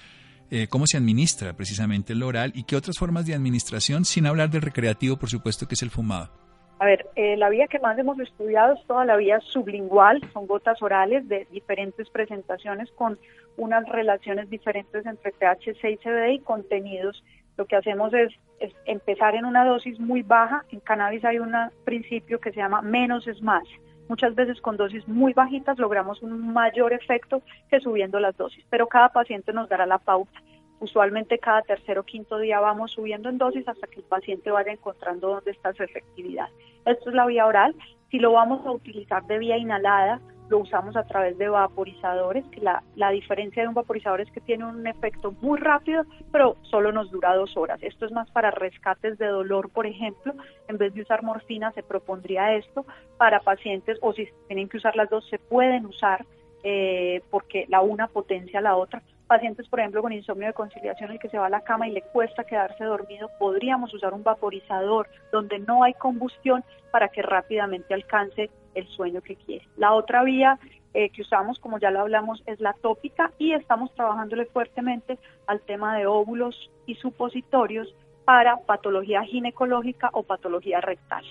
Eh, 0.56 0.68
cómo 0.68 0.86
se 0.86 0.96
administra 0.96 1.52
precisamente 1.54 2.12
el 2.12 2.22
oral 2.22 2.52
y 2.54 2.62
qué 2.62 2.76
otras 2.76 2.96
formas 2.96 3.26
de 3.26 3.34
administración, 3.34 4.04
sin 4.04 4.24
hablar 4.24 4.50
del 4.50 4.62
recreativo, 4.62 5.16
por 5.16 5.28
supuesto, 5.28 5.66
que 5.66 5.74
es 5.74 5.82
el 5.82 5.90
fumado. 5.90 6.30
A 6.78 6.84
ver, 6.84 7.08
eh, 7.16 7.36
la 7.36 7.48
vía 7.48 7.66
que 7.66 7.80
más 7.80 7.98
hemos 7.98 8.20
estudiado 8.20 8.74
es 8.74 8.86
toda 8.86 9.04
la 9.04 9.16
vía 9.16 9.40
sublingual, 9.40 10.20
son 10.32 10.46
gotas 10.46 10.80
orales 10.80 11.26
de 11.28 11.48
diferentes 11.50 12.08
presentaciones 12.08 12.88
con 12.92 13.18
unas 13.56 13.84
relaciones 13.88 14.48
diferentes 14.48 15.04
entre 15.04 15.32
THC 15.32 15.90
y 15.90 15.96
CBD 15.96 16.34
y 16.34 16.38
contenidos. 16.38 17.24
Lo 17.56 17.64
que 17.64 17.74
hacemos 17.74 18.14
es, 18.14 18.32
es 18.60 18.72
empezar 18.86 19.34
en 19.34 19.46
una 19.46 19.64
dosis 19.64 19.98
muy 19.98 20.22
baja. 20.22 20.64
En 20.70 20.78
cannabis 20.78 21.24
hay 21.24 21.40
un 21.40 21.52
principio 21.82 22.38
que 22.38 22.52
se 22.52 22.58
llama 22.58 22.80
menos 22.80 23.26
es 23.26 23.42
más. 23.42 23.64
Muchas 24.08 24.34
veces 24.34 24.60
con 24.60 24.76
dosis 24.76 25.06
muy 25.08 25.32
bajitas 25.32 25.78
logramos 25.78 26.22
un 26.22 26.52
mayor 26.52 26.92
efecto 26.92 27.42
que 27.70 27.80
subiendo 27.80 28.20
las 28.20 28.36
dosis, 28.36 28.64
pero 28.68 28.86
cada 28.86 29.08
paciente 29.10 29.52
nos 29.52 29.68
dará 29.68 29.86
la 29.86 29.98
pauta. 29.98 30.40
Usualmente 30.80 31.38
cada 31.38 31.62
tercer 31.62 31.98
o 31.98 32.02
quinto 32.02 32.38
día 32.38 32.60
vamos 32.60 32.92
subiendo 32.92 33.28
en 33.28 33.38
dosis 33.38 33.66
hasta 33.66 33.86
que 33.86 34.00
el 34.00 34.06
paciente 34.06 34.50
vaya 34.50 34.72
encontrando 34.72 35.28
dónde 35.28 35.52
está 35.52 35.72
su 35.72 35.82
efectividad. 35.82 36.48
Esto 36.84 37.08
es 37.08 37.14
la 37.14 37.26
vía 37.26 37.46
oral. 37.46 37.74
Si 38.10 38.18
lo 38.18 38.32
vamos 38.32 38.66
a 38.66 38.70
utilizar 38.70 39.24
de 39.24 39.38
vía 39.38 39.56
inhalada, 39.56 40.20
lo 40.48 40.59
usamos 40.59 40.96
a 40.96 41.04
través 41.04 41.38
de 41.38 41.48
vaporizadores, 41.48 42.44
que 42.46 42.61
la, 42.61 42.83
la, 42.96 43.11
diferencia 43.11 43.62
de 43.62 43.68
un 43.68 43.74
vaporizador 43.74 44.20
es 44.20 44.30
que 44.30 44.40
tiene 44.40 44.64
un 44.64 44.87
efecto 44.87 45.33
muy 45.40 45.59
rápido, 45.59 46.04
pero 46.30 46.57
solo 46.62 46.92
nos 46.92 47.11
dura 47.11 47.35
dos 47.35 47.57
horas. 47.57 47.83
Esto 47.83 48.07
es 48.07 48.12
más 48.12 48.30
para 48.30 48.50
rescates 48.50 49.18
de 49.18 49.26
dolor, 49.26 49.70
por 49.70 49.87
ejemplo. 49.87 50.35
En 50.68 50.76
vez 50.76 50.92
de 50.94 51.02
usar 51.02 51.22
morfina, 51.22 51.72
se 51.72 51.83
propondría 51.83 52.54
esto 52.54 52.85
para 53.16 53.40
pacientes, 53.40 53.98
o 54.02 54.12
si 54.12 54.28
tienen 54.46 54.68
que 54.68 54.76
usar 54.76 54.96
las 54.96 55.09
dos, 55.09 55.26
se 55.28 55.38
pueden 55.38 55.87
usar 55.87 56.24
eh, 56.62 57.22
porque 57.30 57.66
la 57.68 57.83
una 57.83 58.09
potencia 58.09 58.61
la 58.61 58.76
otra. 58.76 59.02
Pacientes, 59.26 59.68
por 59.68 59.80
ejemplo, 59.80 60.02
con 60.02 60.12
insomnio 60.12 60.48
de 60.48 60.54
conciliación, 60.54 61.11
el 61.11 61.18
que 61.18 61.28
se 61.28 61.38
va 61.38 61.46
a 61.46 61.50
la 61.50 61.62
cama 61.62 61.88
y 61.88 61.92
le 61.92 62.02
cuesta 62.02 62.44
quedarse 62.44 62.85
dormido, 62.85 63.30
podríamos 63.38 63.92
usar 63.94 64.12
un 64.12 64.22
vaporizador 64.22 65.09
donde 65.33 65.59
no 65.59 65.83
hay 65.83 65.94
combustión 65.94 66.64
para 66.90 67.09
que 67.09 67.22
rápidamente 67.22 67.94
alcance 67.94 68.50
el 68.74 68.87
sueño 68.88 69.20
que 69.22 69.37
quiere. 69.37 69.66
La 69.76 69.92
otra 69.92 70.22
vía 70.22 70.58
eh, 70.94 71.10
que 71.10 71.22
usamos, 71.22 71.58
como 71.58 71.78
ya 71.78 71.90
lo 71.90 72.00
hablamos, 72.00 72.42
es 72.46 72.60
la 72.60 72.72
tópica 72.74 73.32
y 73.38 73.52
estamos 73.52 73.92
trabajándole 73.94 74.46
fuertemente 74.46 75.18
al 75.46 75.60
tema 75.60 75.96
de 75.96 76.06
óvulos 76.06 76.70
y 76.87 76.94
supositorios 76.94 77.94
para 78.24 78.58
patología 78.58 79.22
ginecológica 79.22 80.10
o 80.12 80.22
patología 80.22 80.80
rectal. 80.80 81.24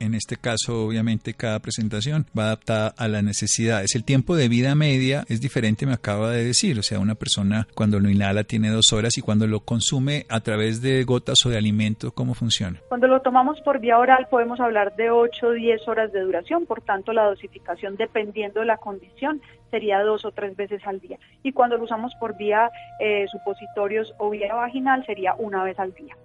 En 0.00 0.14
este 0.14 0.36
caso, 0.36 0.86
obviamente, 0.86 1.34
cada 1.34 1.58
presentación 1.58 2.24
va 2.36 2.44
adaptada 2.44 2.94
a 2.96 3.06
la 3.06 3.20
necesidad. 3.20 3.84
Es 3.84 3.94
El 3.94 4.04
tiempo 4.04 4.34
de 4.34 4.48
vida 4.48 4.74
media 4.74 5.24
es 5.28 5.42
diferente, 5.42 5.84
me 5.84 5.92
acaba 5.92 6.30
de 6.30 6.42
decir. 6.42 6.78
O 6.78 6.82
sea, 6.82 6.98
una 6.98 7.16
persona 7.16 7.68
cuando 7.74 8.00
lo 8.00 8.08
inhala 8.08 8.44
tiene 8.44 8.70
dos 8.70 8.94
horas 8.94 9.18
y 9.18 9.20
cuando 9.20 9.46
lo 9.46 9.60
consume 9.60 10.24
a 10.30 10.40
través 10.40 10.80
de 10.80 11.04
gotas 11.04 11.44
o 11.44 11.50
de 11.50 11.58
alimento, 11.58 12.12
¿cómo 12.12 12.32
funciona? 12.32 12.80
Cuando 12.88 13.08
lo 13.08 13.20
tomamos 13.20 13.60
por 13.60 13.78
vía 13.78 13.98
oral 13.98 14.26
podemos 14.30 14.58
hablar 14.58 14.96
de 14.96 15.10
8 15.10 15.46
o 15.46 15.52
10 15.52 15.86
horas 15.86 16.10
de 16.12 16.20
duración. 16.20 16.64
Por 16.64 16.80
tanto, 16.80 17.12
la 17.12 17.26
dosificación, 17.26 17.96
dependiendo 17.96 18.60
de 18.60 18.66
la 18.66 18.78
condición, 18.78 19.42
sería 19.70 20.00
dos 20.00 20.24
o 20.24 20.32
tres 20.32 20.56
veces 20.56 20.80
al 20.86 21.00
día. 21.00 21.18
Y 21.42 21.52
cuando 21.52 21.76
lo 21.76 21.84
usamos 21.84 22.14
por 22.18 22.38
vía 22.38 22.70
eh, 23.00 23.26
supositorios 23.30 24.14
o 24.16 24.30
vía 24.30 24.54
vaginal, 24.54 25.04
sería 25.04 25.34
una 25.34 25.62
vez 25.62 25.78
al 25.78 25.92
día. 25.92 26.16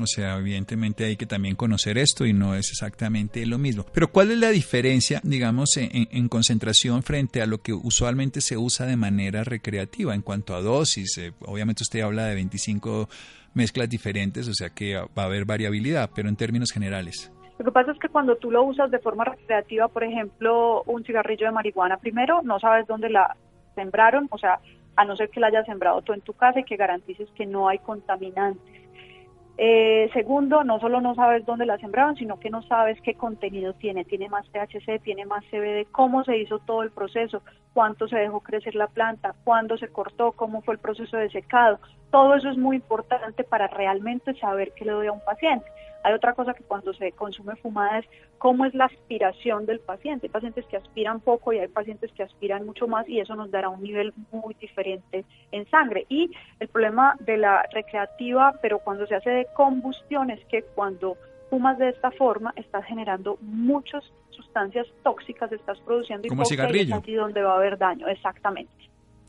O 0.00 0.06
sea, 0.06 0.38
evidentemente 0.38 1.04
hay 1.04 1.16
que 1.16 1.26
también 1.26 1.56
conocer 1.56 1.98
esto 1.98 2.26
y 2.26 2.32
no 2.32 2.54
es 2.54 2.70
exactamente 2.70 3.44
lo 3.46 3.58
mismo. 3.58 3.84
Pero 3.92 4.08
¿cuál 4.08 4.30
es 4.30 4.38
la 4.38 4.50
diferencia, 4.50 5.20
digamos, 5.22 5.76
en, 5.76 6.28
concentración 6.28 7.02
frente 7.02 7.42
a 7.42 7.46
lo 7.46 7.58
que 7.58 7.72
usualmente 7.72 8.40
se 8.40 8.56
usa 8.56 8.86
de 8.86 8.96
manera 8.96 9.44
recreativa 9.44 10.14
en 10.14 10.22
cuanto 10.22 10.54
a 10.54 10.62
dosis? 10.62 11.18
Eh, 11.18 11.32
obviamente 11.40 11.82
usted 11.82 12.00
habla 12.00 12.26
de 12.26 12.34
25 12.34 13.08
mezclas 13.54 13.88
diferentes, 13.88 14.48
o 14.48 14.54
sea 14.54 14.70
que 14.70 14.96
va 14.96 15.22
a 15.22 15.26
haber 15.26 15.44
variabilidad, 15.44 16.10
pero 16.14 16.28
en 16.28 16.36
términos 16.36 16.72
generales. 16.72 17.30
Lo 17.58 17.64
que 17.64 17.70
pasa 17.70 17.92
es 17.92 17.98
que 17.98 18.08
cuando 18.08 18.36
tú 18.36 18.50
lo 18.50 18.64
usas 18.64 18.90
de 18.90 18.98
forma 18.98 19.24
recreativa, 19.24 19.86
por 19.88 20.02
ejemplo, 20.02 20.82
un 20.84 21.04
cigarrillo 21.04 21.46
de 21.46 21.52
marihuana, 21.52 21.98
primero 21.98 22.42
no 22.42 22.58
sabes 22.58 22.86
dónde 22.88 23.10
la 23.10 23.36
sembraron, 23.76 24.26
o 24.30 24.38
sea, 24.38 24.58
a 24.96 25.04
no 25.04 25.16
ser 25.16 25.30
que 25.30 25.40
la 25.40 25.48
hayas 25.48 25.66
sembrado 25.66 26.02
tú 26.02 26.12
en 26.12 26.20
tu 26.20 26.32
casa 26.32 26.60
y 26.60 26.64
que 26.64 26.76
garantices 26.76 27.28
que 27.36 27.46
no 27.46 27.68
hay 27.68 27.78
contaminantes 27.78 28.83
Eh, 29.56 30.10
segundo, 30.12 30.64
no 30.64 30.80
solo 30.80 31.00
no 31.00 31.14
sabes 31.14 31.46
dónde 31.46 31.64
la 31.64 31.78
sembraron, 31.78 32.16
sino 32.16 32.40
que 32.40 32.50
no 32.50 32.62
sabes 32.62 33.00
qué 33.02 33.14
contenido 33.14 33.72
tiene. 33.74 34.04
Tiene 34.04 34.28
más 34.28 34.46
THC, 34.48 35.00
tiene 35.02 35.26
más 35.26 35.44
CBD, 35.50 35.86
cómo 35.92 36.24
se 36.24 36.38
hizo 36.38 36.58
todo 36.58 36.82
el 36.82 36.90
proceso, 36.90 37.42
cuánto 37.72 38.08
se 38.08 38.16
dejó 38.16 38.40
crecer 38.40 38.74
la 38.74 38.88
planta, 38.88 39.34
cuándo 39.44 39.78
se 39.78 39.88
cortó, 39.88 40.32
cómo 40.32 40.62
fue 40.62 40.74
el 40.74 40.80
proceso 40.80 41.16
de 41.16 41.30
secado. 41.30 41.78
Todo 42.10 42.34
eso 42.34 42.48
es 42.50 42.56
muy 42.56 42.76
importante 42.76 43.44
para 43.44 43.68
realmente 43.68 44.34
saber 44.34 44.72
qué 44.74 44.84
le 44.84 44.92
doy 44.92 45.06
a 45.06 45.12
un 45.12 45.24
paciente. 45.24 45.66
Hay 46.04 46.12
otra 46.12 46.34
cosa 46.34 46.52
que 46.52 46.62
cuando 46.62 46.92
se 46.92 47.12
consume 47.12 47.56
fumada 47.56 47.98
es 47.98 48.06
cómo 48.36 48.66
es 48.66 48.74
la 48.74 48.84
aspiración 48.84 49.64
del 49.64 49.80
paciente. 49.80 50.26
Hay 50.26 50.30
pacientes 50.30 50.66
que 50.66 50.76
aspiran 50.76 51.20
poco 51.20 51.52
y 51.54 51.58
hay 51.58 51.68
pacientes 51.68 52.12
que 52.12 52.22
aspiran 52.22 52.66
mucho 52.66 52.86
más 52.86 53.08
y 53.08 53.20
eso 53.20 53.34
nos 53.34 53.50
dará 53.50 53.70
un 53.70 53.82
nivel 53.82 54.12
muy 54.30 54.54
diferente 54.60 55.24
en 55.50 55.66
sangre. 55.70 56.04
Y 56.10 56.30
el 56.60 56.68
problema 56.68 57.16
de 57.20 57.38
la 57.38 57.66
recreativa, 57.72 58.54
pero 58.60 58.80
cuando 58.80 59.06
se 59.06 59.14
hace 59.14 59.30
de 59.30 59.46
combustión, 59.54 60.30
es 60.30 60.44
que 60.44 60.62
cuando 60.62 61.16
fumas 61.48 61.78
de 61.78 61.88
esta 61.88 62.10
forma 62.10 62.52
estás 62.56 62.84
generando 62.84 63.38
muchas 63.40 64.04
sustancias 64.28 64.86
tóxicas, 65.02 65.50
estás 65.52 65.80
produciendo. 65.80 66.26
Y 66.26 67.14
donde 67.14 67.42
va 67.42 67.52
a 67.52 67.56
haber 67.56 67.78
daño, 67.78 68.08
exactamente. 68.08 68.72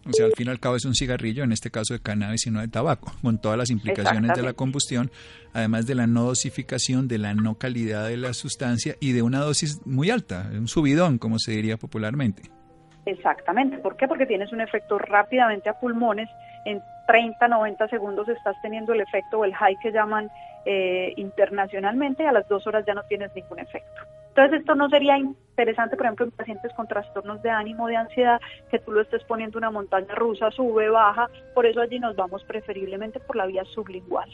O 0.07 0.13
sea, 0.13 0.27
al 0.27 0.33
fin 0.33 0.47
y 0.47 0.51
al 0.51 0.59
cabo 0.59 0.75
es 0.75 0.85
un 0.85 0.93
cigarrillo, 0.93 1.43
en 1.43 1.51
este 1.51 1.71
caso 1.71 1.93
de 1.93 1.99
cannabis 1.99 2.45
y 2.45 2.51
no 2.51 2.61
de 2.61 2.67
tabaco, 2.67 3.11
con 3.23 3.39
todas 3.39 3.57
las 3.57 3.71
implicaciones 3.71 4.33
de 4.35 4.43
la 4.43 4.53
combustión, 4.53 5.09
además 5.53 5.87
de 5.87 5.95
la 5.95 6.05
no 6.05 6.23
dosificación, 6.23 7.07
de 7.07 7.17
la 7.17 7.33
no 7.33 7.55
calidad 7.55 8.07
de 8.07 8.17
la 8.17 8.33
sustancia 8.33 8.95
y 8.99 9.13
de 9.13 9.23
una 9.23 9.39
dosis 9.39 9.85
muy 9.85 10.11
alta, 10.11 10.47
un 10.51 10.67
subidón, 10.67 11.17
como 11.17 11.39
se 11.39 11.53
diría 11.53 11.77
popularmente. 11.77 12.43
Exactamente. 13.05 13.77
¿Por 13.77 13.97
qué? 13.97 14.07
Porque 14.07 14.25
tienes 14.25 14.51
un 14.51 14.61
efecto 14.61 14.97
rápidamente 14.97 15.69
a 15.69 15.79
pulmones. 15.79 16.29
En 16.65 16.81
30, 17.07 17.47
90 17.47 17.87
segundos 17.87 18.27
estás 18.29 18.55
teniendo 18.61 18.93
el 18.93 19.01
efecto 19.01 19.39
o 19.39 19.45
el 19.45 19.53
high 19.53 19.77
que 19.81 19.91
llaman 19.91 20.29
eh, 20.65 21.13
internacionalmente 21.17 22.23
y 22.23 22.25
a 22.25 22.31
las 22.31 22.47
dos 22.47 22.65
horas 22.65 22.83
ya 22.85 22.93
no 22.93 23.03
tienes 23.03 23.33
ningún 23.35 23.59
efecto. 23.59 24.01
Entonces, 24.35 24.59
esto 24.59 24.75
no 24.75 24.89
sería 24.89 25.17
interesante, 25.17 25.95
por 25.95 26.05
ejemplo, 26.07 26.25
en 26.25 26.31
pacientes 26.31 26.73
con 26.75 26.87
trastornos 26.89 27.41
de 27.41 27.49
ánimo, 27.49 27.87
de 27.87 27.95
ansiedad, 27.95 28.41
que 28.69 28.79
tú 28.79 28.91
lo 28.91 28.99
estés 28.99 29.23
poniendo 29.23 29.57
una 29.57 29.71
montaña 29.71 30.13
rusa, 30.13 30.51
sube, 30.51 30.89
baja, 30.89 31.29
por 31.53 31.65
eso 31.65 31.79
allí 31.79 31.99
nos 31.99 32.17
vamos 32.17 32.43
preferiblemente 32.43 33.21
por 33.21 33.37
la 33.37 33.45
vía 33.45 33.63
sublingual 33.63 34.29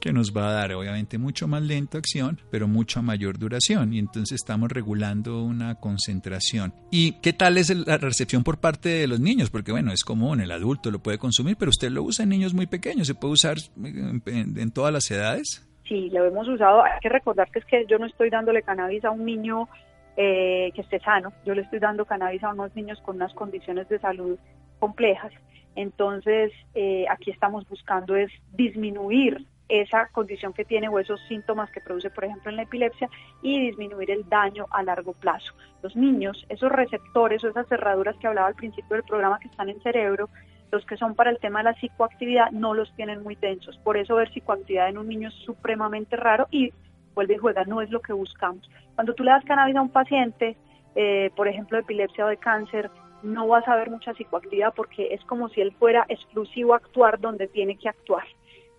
que 0.00 0.12
nos 0.12 0.32
va 0.32 0.50
a 0.50 0.52
dar 0.52 0.72
obviamente 0.74 1.18
mucho 1.18 1.48
más 1.48 1.60
lenta 1.60 1.98
acción, 1.98 2.40
pero 2.52 2.68
mucha 2.68 3.02
mayor 3.02 3.36
duración 3.36 3.92
y 3.92 3.98
entonces 3.98 4.36
estamos 4.36 4.70
regulando 4.70 5.42
una 5.42 5.74
concentración. 5.74 6.72
¿Y 6.92 7.14
qué 7.20 7.32
tal 7.32 7.58
es 7.58 7.74
la 7.74 7.98
recepción 7.98 8.44
por 8.44 8.58
parte 8.58 8.90
de 8.90 9.08
los 9.08 9.18
niños? 9.18 9.50
Porque 9.50 9.72
bueno, 9.72 9.92
es 9.92 10.04
común, 10.04 10.40
el 10.40 10.52
adulto 10.52 10.92
lo 10.92 11.00
puede 11.00 11.18
consumir, 11.18 11.56
pero 11.58 11.70
usted 11.70 11.90
lo 11.90 12.04
usa 12.04 12.22
en 12.22 12.28
niños 12.28 12.54
muy 12.54 12.68
pequeños, 12.68 13.08
¿se 13.08 13.16
puede 13.16 13.34
usar 13.34 13.56
en 13.76 14.70
todas 14.70 14.92
las 14.92 15.10
edades? 15.10 15.67
Sí, 15.88 16.10
lo 16.10 16.24
hemos 16.24 16.46
usado. 16.48 16.84
Hay 16.84 17.00
que 17.00 17.08
recordar 17.08 17.50
que 17.50 17.58
es 17.58 17.64
que 17.64 17.86
yo 17.86 17.98
no 17.98 18.06
estoy 18.06 18.30
dándole 18.30 18.62
cannabis 18.62 19.04
a 19.04 19.10
un 19.10 19.24
niño 19.24 19.68
eh, 20.16 20.72
que 20.74 20.80
esté 20.80 20.98
sano, 21.00 21.32
yo 21.44 21.54
le 21.54 21.62
estoy 21.62 21.78
dando 21.78 22.04
cannabis 22.04 22.42
a 22.42 22.50
unos 22.50 22.74
niños 22.74 23.00
con 23.02 23.16
unas 23.16 23.32
condiciones 23.34 23.88
de 23.88 23.98
salud 23.98 24.38
complejas. 24.78 25.32
Entonces, 25.76 26.52
eh, 26.74 27.06
aquí 27.08 27.30
estamos 27.30 27.68
buscando 27.68 28.16
es 28.16 28.30
disminuir 28.52 29.46
esa 29.68 30.08
condición 30.08 30.52
que 30.52 30.64
tiene 30.64 30.88
o 30.88 30.98
esos 30.98 31.20
síntomas 31.28 31.70
que 31.70 31.80
produce, 31.80 32.10
por 32.10 32.24
ejemplo, 32.24 32.50
en 32.50 32.56
la 32.56 32.62
epilepsia 32.62 33.08
y 33.42 33.60
disminuir 33.60 34.10
el 34.10 34.28
daño 34.28 34.66
a 34.70 34.82
largo 34.82 35.12
plazo. 35.12 35.52
Los 35.82 35.94
niños, 35.94 36.44
esos 36.48 36.72
receptores 36.72 37.44
o 37.44 37.48
esas 37.48 37.68
cerraduras 37.68 38.16
que 38.16 38.26
hablaba 38.26 38.48
al 38.48 38.54
principio 38.54 38.96
del 38.96 39.04
programa 39.04 39.38
que 39.38 39.48
están 39.48 39.68
en 39.68 39.80
cerebro, 39.82 40.30
los 40.70 40.84
que 40.86 40.96
son 40.96 41.14
para 41.14 41.30
el 41.30 41.38
tema 41.38 41.60
de 41.60 41.64
la 41.64 41.74
psicoactividad 41.74 42.50
no 42.50 42.74
los 42.74 42.92
tienen 42.94 43.22
muy 43.22 43.34
densos. 43.36 43.78
Por 43.78 43.96
eso 43.96 44.16
ver 44.16 44.30
psicoactividad 44.30 44.88
en 44.88 44.98
un 44.98 45.08
niño 45.08 45.28
es 45.28 45.34
supremamente 45.34 46.16
raro 46.16 46.46
y 46.50 46.72
vuelve 47.14 47.34
y 47.34 47.38
juega, 47.38 47.64
no 47.64 47.80
es 47.80 47.90
lo 47.90 48.00
que 48.00 48.12
buscamos. 48.12 48.70
Cuando 48.94 49.14
tú 49.14 49.24
le 49.24 49.30
das 49.30 49.44
cannabis 49.44 49.76
a 49.76 49.82
un 49.82 49.90
paciente, 49.90 50.56
eh, 50.94 51.30
por 51.36 51.48
ejemplo, 51.48 51.76
de 51.76 51.82
epilepsia 51.82 52.26
o 52.26 52.28
de 52.28 52.36
cáncer, 52.36 52.90
no 53.22 53.48
vas 53.48 53.66
a 53.66 53.76
ver 53.76 53.90
mucha 53.90 54.12
psicoactividad 54.14 54.74
porque 54.74 55.14
es 55.14 55.24
como 55.24 55.48
si 55.48 55.60
él 55.60 55.72
fuera 55.72 56.04
exclusivo 56.08 56.74
actuar 56.74 57.18
donde 57.18 57.48
tiene 57.48 57.76
que 57.76 57.88
actuar. 57.88 58.24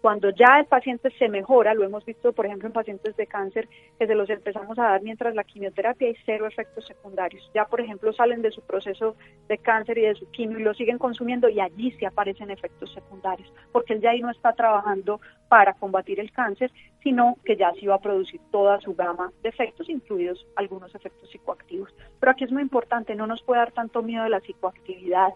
Cuando 0.01 0.29
ya 0.29 0.59
el 0.59 0.65
paciente 0.65 1.11
se 1.19 1.27
mejora, 1.27 1.73
lo 1.73 1.83
hemos 1.83 2.05
visto 2.05 2.31
por 2.31 2.45
ejemplo 2.45 2.67
en 2.67 2.73
pacientes 2.73 3.17
de 3.17 3.27
cáncer, 3.27 3.67
que 3.97 4.07
se 4.07 4.15
los 4.15 4.29
empezamos 4.29 4.79
a 4.79 4.83
dar 4.83 5.01
mientras 5.01 5.35
la 5.35 5.43
quimioterapia 5.43 6.07
hay 6.07 6.15
cero 6.25 6.47
efectos 6.47 6.87
secundarios. 6.87 7.49
Ya 7.53 7.65
por 7.65 7.81
ejemplo 7.81 8.13
salen 8.13 8.41
de 8.41 8.51
su 8.51 8.61
proceso 8.61 9.17
de 9.49 9.57
cáncer 9.57 9.97
y 9.97 10.01
de 10.03 10.15
su 10.15 10.29
quimio 10.31 10.59
y 10.59 10.63
lo 10.63 10.73
siguen 10.73 10.97
consumiendo 10.97 11.49
y 11.49 11.59
allí 11.59 11.91
sí 11.91 12.05
aparecen 12.05 12.49
efectos 12.49 12.93
secundarios, 12.93 13.51
porque 13.73 13.93
él 13.93 14.01
ya 14.01 14.11
ahí 14.11 14.21
no 14.21 14.31
está 14.31 14.53
trabajando 14.53 15.19
para 15.49 15.73
combatir 15.73 16.19
el 16.21 16.31
cáncer, 16.31 16.71
sino 17.03 17.35
que 17.43 17.57
ya 17.57 17.73
sí 17.73 17.85
va 17.85 17.95
a 17.95 18.01
producir 18.01 18.39
toda 18.51 18.79
su 18.79 18.95
gama 18.95 19.31
de 19.43 19.49
efectos, 19.49 19.89
incluidos 19.89 20.45
algunos 20.55 20.93
efectos 20.95 21.29
psicoactivos. 21.29 21.93
Pero 22.19 22.31
aquí 22.31 22.45
es 22.45 22.51
muy 22.51 22.61
importante, 22.61 23.15
no 23.15 23.27
nos 23.27 23.43
puede 23.43 23.59
dar 23.59 23.71
tanto 23.73 24.01
miedo 24.01 24.23
de 24.23 24.29
la 24.29 24.39
psicoactividad. 24.39 25.33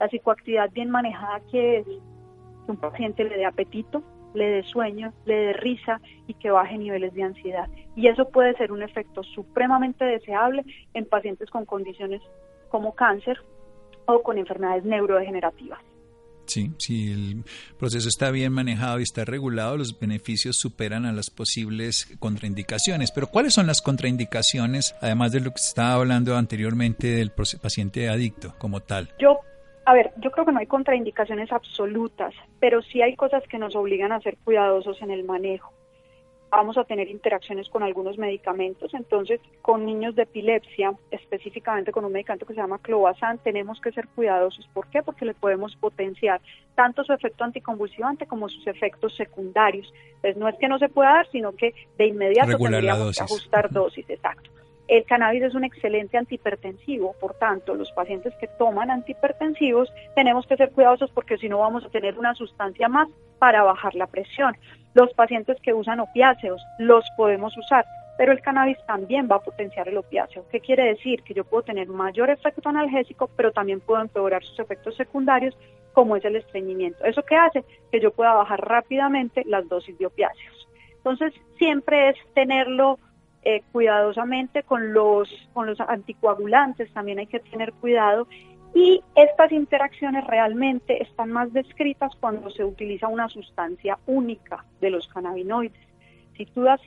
La 0.00 0.08
psicoactividad 0.08 0.70
bien 0.70 0.90
manejada 0.90 1.40
que 1.50 1.78
es 1.78 1.86
que 2.66 2.72
un 2.72 2.78
paciente 2.78 3.24
le 3.24 3.36
dé 3.36 3.46
apetito, 3.46 4.02
le 4.34 4.46
dé 4.46 4.62
sueño, 4.64 5.12
le 5.24 5.34
dé 5.34 5.52
risa 5.54 6.00
y 6.26 6.34
que 6.34 6.50
baje 6.50 6.76
niveles 6.76 7.14
de 7.14 7.22
ansiedad. 7.22 7.68
Y 7.94 8.08
eso 8.08 8.28
puede 8.28 8.54
ser 8.56 8.72
un 8.72 8.82
efecto 8.82 9.22
supremamente 9.22 10.04
deseable 10.04 10.64
en 10.92 11.06
pacientes 11.06 11.48
con 11.48 11.64
condiciones 11.64 12.20
como 12.68 12.94
cáncer 12.94 13.38
o 14.06 14.22
con 14.22 14.38
enfermedades 14.38 14.84
neurodegenerativas. 14.84 15.80
Sí, 16.46 16.72
si 16.78 17.10
el 17.10 17.44
proceso 17.76 18.08
está 18.08 18.30
bien 18.30 18.52
manejado 18.52 19.00
y 19.00 19.02
está 19.02 19.24
regulado, 19.24 19.76
los 19.76 19.98
beneficios 19.98 20.56
superan 20.56 21.04
a 21.04 21.12
las 21.12 21.28
posibles 21.28 22.16
contraindicaciones. 22.20 23.10
Pero 23.10 23.26
¿cuáles 23.26 23.54
son 23.54 23.66
las 23.66 23.80
contraindicaciones, 23.80 24.94
además 25.00 25.32
de 25.32 25.40
lo 25.40 25.50
que 25.50 25.60
estaba 25.60 25.94
hablando 25.94 26.36
anteriormente 26.36 27.08
del 27.08 27.32
paciente 27.32 28.08
adicto 28.08 28.54
como 28.58 28.80
tal? 28.80 29.10
Yo 29.18 29.40
a 29.86 29.94
ver, 29.94 30.12
yo 30.16 30.32
creo 30.32 30.44
que 30.44 30.50
no 30.50 30.58
hay 30.58 30.66
contraindicaciones 30.66 31.52
absolutas, 31.52 32.34
pero 32.58 32.82
sí 32.82 33.02
hay 33.02 33.14
cosas 33.14 33.44
que 33.48 33.56
nos 33.56 33.76
obligan 33.76 34.10
a 34.10 34.20
ser 34.20 34.36
cuidadosos 34.38 35.00
en 35.00 35.12
el 35.12 35.22
manejo. 35.22 35.72
Vamos 36.50 36.76
a 36.76 36.82
tener 36.82 37.08
interacciones 37.08 37.68
con 37.68 37.84
algunos 37.84 38.18
medicamentos, 38.18 38.92
entonces 38.94 39.40
con 39.62 39.86
niños 39.86 40.16
de 40.16 40.22
epilepsia, 40.22 40.92
específicamente 41.12 41.92
con 41.92 42.04
un 42.04 42.12
medicamento 42.12 42.46
que 42.46 42.54
se 42.54 42.60
llama 42.60 42.80
clobazam, 42.80 43.38
tenemos 43.38 43.80
que 43.80 43.92
ser 43.92 44.08
cuidadosos. 44.08 44.66
¿Por 44.74 44.88
qué? 44.88 45.04
Porque 45.04 45.24
le 45.24 45.34
podemos 45.34 45.76
potenciar 45.76 46.40
tanto 46.74 47.04
su 47.04 47.12
efecto 47.12 47.44
anticonvulsivante 47.44 48.26
como 48.26 48.48
sus 48.48 48.66
efectos 48.66 49.14
secundarios. 49.14 49.92
Entonces 50.16 50.36
no 50.36 50.48
es 50.48 50.56
que 50.56 50.66
no 50.66 50.80
se 50.80 50.88
pueda 50.88 51.10
dar, 51.12 51.30
sino 51.30 51.52
que 51.52 51.74
de 51.96 52.06
inmediato 52.08 52.58
tendríamos 52.58 53.16
que 53.16 53.22
ajustar 53.22 53.70
dosis, 53.70 54.10
exacto. 54.10 54.50
El 54.88 55.04
cannabis 55.04 55.42
es 55.42 55.54
un 55.54 55.64
excelente 55.64 56.16
antihipertensivo, 56.16 57.14
por 57.20 57.34
tanto, 57.34 57.74
los 57.74 57.90
pacientes 57.92 58.32
que 58.36 58.46
toman 58.46 58.90
antihipertensivos 58.90 59.92
tenemos 60.14 60.46
que 60.46 60.56
ser 60.56 60.70
cuidadosos 60.70 61.10
porque 61.10 61.38
si 61.38 61.48
no 61.48 61.58
vamos 61.58 61.84
a 61.84 61.88
tener 61.88 62.16
una 62.18 62.34
sustancia 62.34 62.88
más 62.88 63.08
para 63.40 63.64
bajar 63.64 63.94
la 63.96 64.06
presión. 64.06 64.56
Los 64.94 65.12
pacientes 65.14 65.58
que 65.60 65.74
usan 65.74 66.00
opiáceos 66.00 66.62
los 66.78 67.04
podemos 67.16 67.56
usar, 67.56 67.84
pero 68.16 68.32
el 68.32 68.40
cannabis 68.40 68.78
también 68.86 69.28
va 69.30 69.36
a 69.36 69.40
potenciar 69.42 69.88
el 69.88 69.98
opiáceo. 69.98 70.44
¿Qué 70.50 70.60
quiere 70.60 70.84
decir? 70.84 71.22
Que 71.22 71.34
yo 71.34 71.44
puedo 71.44 71.64
tener 71.64 71.88
mayor 71.88 72.30
efecto 72.30 72.68
analgésico, 72.68 73.28
pero 73.36 73.52
también 73.52 73.80
puedo 73.80 74.00
empeorar 74.00 74.44
sus 74.44 74.58
efectos 74.60 74.96
secundarios, 74.96 75.56
como 75.92 76.16
es 76.16 76.24
el 76.24 76.36
estreñimiento. 76.36 77.04
¿Eso 77.04 77.24
qué 77.24 77.36
hace? 77.36 77.64
Que 77.90 78.00
yo 78.00 78.12
pueda 78.12 78.34
bajar 78.34 78.60
rápidamente 78.60 79.42
las 79.46 79.68
dosis 79.68 79.98
de 79.98 80.06
opiáceos. 80.06 80.68
Entonces, 80.96 81.34
siempre 81.58 82.10
es 82.10 82.16
tenerlo 82.34 82.98
eh, 83.48 83.62
cuidadosamente 83.70 84.64
con 84.64 84.92
los, 84.92 85.30
con 85.52 85.66
los 85.66 85.78
anticoagulantes, 85.80 86.92
también 86.92 87.20
hay 87.20 87.28
que 87.28 87.38
tener 87.38 87.72
cuidado. 87.74 88.26
Y 88.74 89.00
estas 89.14 89.52
interacciones 89.52 90.26
realmente 90.26 91.00
están 91.00 91.30
más 91.30 91.52
descritas 91.52 92.10
cuando 92.18 92.50
se 92.50 92.64
utiliza 92.64 93.06
una 93.06 93.28
sustancia 93.28 93.98
única 94.06 94.64
de 94.80 94.90
los 94.90 95.06
cannabinoides. 95.06 95.78
Si 96.36 96.44
tú 96.46 96.62
das 96.62 96.80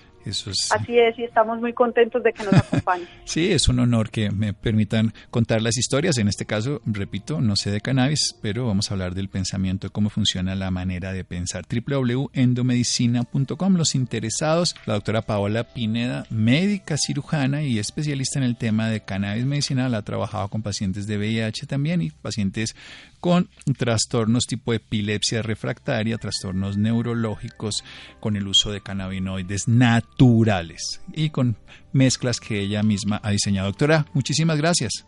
Así 0.72 0.98
es, 0.98 1.18
y 1.20 1.24
estamos 1.24 1.60
muy 1.60 1.74
contentos 1.74 2.24
de 2.24 2.34
que 2.34 2.44
nos 2.44 2.54
acompañen. 2.54 3.08
sí, 3.26 3.52
es 3.52 3.68
un 3.68 3.80
honor 3.80 4.10
que 4.10 4.32
me 4.32 4.54
permitan 4.54 5.14
contar 5.30 5.62
las 5.62 5.78
historias. 5.78 6.18
En 6.18 6.28
este 6.28 6.46
caso, 6.46 6.82
repito, 6.86 7.42
no 7.42 7.56
sé 7.56 7.72
de 7.72 7.82
cannabis, 7.82 8.36
pero 8.42 8.68
vamos 8.68 8.90
a 8.90 8.94
hablar 8.94 9.16
del 9.16 9.30
pensamiento, 9.30 9.92
cómo 9.92 10.10
funciona 10.10 10.56
la 10.56 10.72
manera 10.72 11.14
de 11.14 11.24
pensar. 11.24 11.66
www.endomedicina.com. 11.68 13.76
Los 13.76 13.96
interesados, 13.96 14.76
la 14.86 14.96
doctora 14.96 15.24
Paola 15.24 15.66
Pineda, 15.66 16.26
médica 16.30 16.98
cirujana 16.98 17.64
y 17.64 17.80
especialista 17.80 18.40
en 18.40 18.46
el 18.46 18.58
tema 18.58 18.90
de 18.90 19.02
cannabis 19.02 19.46
medicinal, 19.46 19.96
ha 19.96 20.02
trabajado 20.02 20.50
con 20.50 20.62
pacientes 20.62 21.08
de 21.08 21.18
VIH 21.18 21.68
también 21.68 22.02
y 22.02 22.12
pacientes 22.12 22.76
con 23.20 23.50
trastornos 23.78 24.46
tipo 24.48 24.74
epilepsia 24.74 25.42
refractaria, 25.42 26.18
trastornos 26.18 26.78
neurológicos, 26.78 27.84
con 28.20 28.36
el 28.36 28.48
uso 28.48 28.72
de 28.72 28.82
cannabinoides 28.82 29.68
naturales 30.14 31.02
y 31.14 31.30
con 31.30 31.56
mezclas 31.92 32.40
que 32.40 32.60
ella 32.60 32.84
misma 32.84 33.20
ha 33.24 33.32
diseñado. 33.32 33.68
Doctora, 33.68 34.06
muchísimas 34.14 34.58
gracias. 34.58 35.08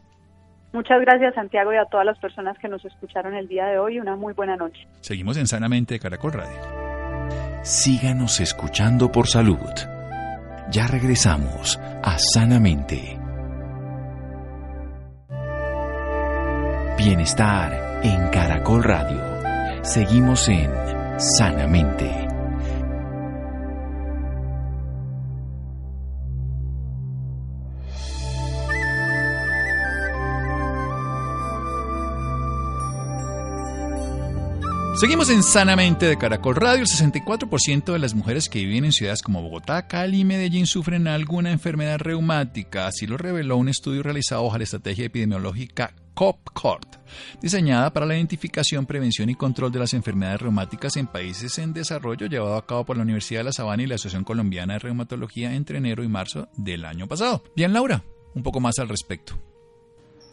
Muchas 0.73 0.99
gracias 1.01 1.33
Santiago 1.35 1.71
y 1.71 1.77
a 1.77 1.85
todas 1.85 2.05
las 2.05 2.19
personas 2.19 2.57
que 2.59 2.67
nos 2.67 2.83
escucharon 2.83 3.33
el 3.33 3.47
día 3.47 3.65
de 3.65 3.79
hoy. 3.79 3.99
Una 3.99 4.15
muy 4.15 4.33
buena 4.33 4.55
noche. 4.57 4.87
Seguimos 4.99 5.37
en 5.37 5.47
Sanamente 5.47 5.99
Caracol 5.99 6.33
Radio. 6.33 6.59
Síganos 7.63 8.39
escuchando 8.41 9.11
por 9.11 9.27
salud. 9.27 9.57
Ya 10.71 10.87
regresamos 10.87 11.79
a 12.03 12.17
Sanamente. 12.17 13.17
Bienestar 16.97 18.01
en 18.03 18.29
Caracol 18.29 18.83
Radio. 18.83 19.83
Seguimos 19.83 20.49
en 20.49 20.69
Sanamente. 21.17 22.24
Seguimos 34.97 35.29
en 35.29 35.43
Sanamente 35.43 36.05
de 36.05 36.17
Caracol 36.17 36.55
Radio. 36.55 36.83
El 36.83 36.87
64% 36.87 37.91
de 37.91 37.99
las 37.99 38.15
mujeres 38.15 38.47
que 38.47 38.63
viven 38.63 38.85
en 38.85 38.93
ciudades 38.93 39.21
como 39.21 39.41
Bogotá, 39.41 39.87
Cali 39.87 40.21
y 40.21 40.23
Medellín 40.23 40.65
sufren 40.67 41.09
alguna 41.09 41.51
enfermedad 41.51 41.99
reumática. 41.99 42.87
Así 42.87 43.05
lo 43.05 43.17
reveló 43.17 43.57
un 43.57 43.67
estudio 43.67 44.03
realizado 44.03 44.45
bajo 44.45 44.57
la 44.57 44.63
estrategia 44.63 45.05
epidemiológica 45.05 45.93
COPCORT, 46.13 46.95
diseñada 47.41 47.91
para 47.91 48.05
la 48.05 48.15
identificación, 48.15 48.85
prevención 48.85 49.29
y 49.29 49.35
control 49.35 49.73
de 49.73 49.79
las 49.79 49.93
enfermedades 49.93 50.41
reumáticas 50.41 50.95
en 50.95 51.07
países 51.07 51.57
en 51.57 51.73
desarrollo, 51.73 52.27
llevado 52.27 52.55
a 52.55 52.65
cabo 52.65 52.85
por 52.85 52.95
la 52.95 53.03
Universidad 53.03 53.41
de 53.41 53.45
La 53.45 53.51
Sabana 53.51 53.83
y 53.83 53.87
la 53.87 53.95
Asociación 53.95 54.23
Colombiana 54.23 54.75
de 54.75 54.79
Reumatología 54.79 55.53
entre 55.55 55.79
enero 55.79 56.05
y 56.05 56.07
marzo 56.07 56.47
del 56.55 56.85
año 56.85 57.05
pasado. 57.05 57.43
Bien, 57.53 57.73
Laura, 57.73 58.01
un 58.33 58.43
poco 58.43 58.61
más 58.61 58.79
al 58.79 58.87
respecto. 58.87 59.37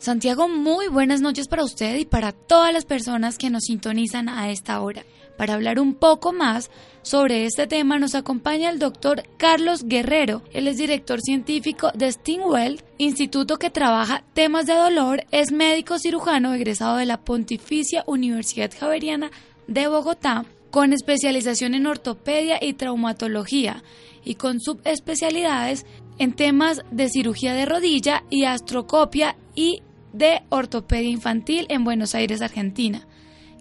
Santiago, 0.03 0.49
muy 0.49 0.89
buenas 0.89 1.21
noches 1.21 1.47
para 1.47 1.63
usted 1.63 1.95
y 1.97 2.05
para 2.05 2.33
todas 2.33 2.73
las 2.73 2.85
personas 2.85 3.39
que 3.39 3.51
nos 3.51 3.63
sintonizan 3.63 4.29
a 4.29 4.51
esta 4.51 4.81
hora. 4.81 5.05
Para 5.39 5.55
hablar 5.55 5.79
un 5.79 5.95
poco 5.95 6.33
más 6.33 6.73
sobre 7.03 7.47
este 7.47 7.69
tema 7.69 8.01
nos 8.01 8.17
acompaña 8.17 8.71
el 8.71 8.81
doctor 8.81 9.23
Carlos 9.37 9.85
Guerrero. 9.85 10.43
Él 10.53 10.67
es 10.67 10.77
director 10.77 11.21
científico 11.21 11.93
de 11.95 12.11
Stingwell, 12.11 12.83
instituto 12.99 13.59
que 13.59 13.71
trabaja 13.71 14.25
temas 14.35 14.67
de 14.67 14.75
dolor, 14.75 15.25
es 15.31 15.53
médico 15.53 16.01
cirujano 16.01 16.53
egresado 16.53 16.97
de 16.97 17.07
la 17.07 17.21
Pontificia 17.21 18.03
Universidad 18.09 18.73
Javeriana 18.77 19.31
de 19.69 19.87
Bogotá, 19.87 20.47
con 20.73 20.93
especialización 20.93 21.75
en 21.75 21.87
ortopedia 21.87 22.59
y 22.61 22.73
traumatología 22.73 23.85
y 24.25 24.35
con 24.35 24.61
subespecialidades 24.61 25.87
en 26.19 26.33
temas 26.33 26.83
de 26.91 27.09
cirugía 27.09 27.55
de 27.55 27.67
rodilla 27.67 28.25
y 28.31 28.47
astrocopia 28.47 29.37
y 29.55 29.83
de 30.13 30.43
ortopedia 30.49 31.09
infantil 31.09 31.67
en 31.69 31.85
Buenos 31.85 32.15
Aires, 32.15 32.43
Argentina 32.43 33.07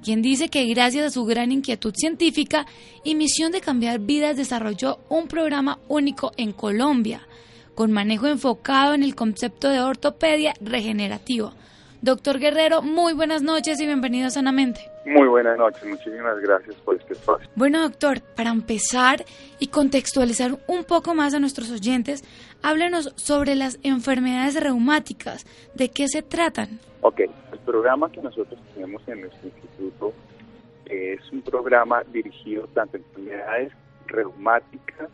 quien 0.02 0.22
dice 0.22 0.50
que 0.50 0.66
gracias 0.66 1.06
a 1.06 1.10
su 1.12 1.26
gran 1.26 1.52
inquietud 1.52 1.94
científica 1.96 2.66
y 3.04 3.16
misión 3.16 3.52
de 3.52 3.62
cambiar 3.62 4.00
vidas 4.00 4.36
desarrolló 4.36 5.00
un 5.10 5.28
programa 5.28 5.80
único 5.88 6.32
en 6.38 6.52
Colombia, 6.52 7.22
con 7.76 7.92
manejo 7.92 8.28
enfocado 8.28 8.94
en 8.94 9.04
el 9.04 9.16
concepto 9.16 9.70
de 9.70 9.80
ortopedia 9.80 10.54
regenerativa. 10.60 11.54
Doctor 12.04 12.40
Guerrero, 12.40 12.82
muy 12.82 13.14
buenas 13.14 13.44
noches 13.44 13.80
y 13.80 13.86
bienvenido 13.86 14.26
a 14.26 14.30
Sanamente. 14.32 14.90
Muy 15.06 15.28
buenas 15.28 15.56
noches, 15.56 15.86
muchísimas 15.86 16.40
gracias 16.40 16.76
por 16.78 16.96
este 16.96 17.14
espacio. 17.14 17.48
Bueno, 17.56 17.80
doctor, 17.84 18.22
para 18.36 18.50
empezar 18.50 19.24
y 19.60 19.68
contextualizar 19.68 20.58
un 20.66 20.84
poco 20.84 21.14
más 21.14 21.36
a 21.36 21.40
nuestros 21.40 21.70
oyentes, 21.70 22.24
háblenos 22.64 23.14
sobre 23.18 23.54
las 23.54 23.78
enfermedades 23.84 24.60
reumáticas. 24.60 25.46
¿De 25.76 25.90
qué 25.90 26.08
se 26.08 26.24
tratan? 26.24 26.80
Ok, 27.02 27.20
el 27.20 27.60
programa 27.60 28.12
que 28.12 28.20
nosotros 28.20 28.60
tenemos 28.74 29.08
en 29.08 29.22
nuestro 29.22 29.50
instituto 29.50 30.14
es 30.88 31.20
un 31.32 31.44
programa 31.44 32.02
dirigido 32.12 32.68
tanto 32.74 32.98
a 32.98 33.00
enfermedades 33.00 33.74
reumáticas, 34.08 35.08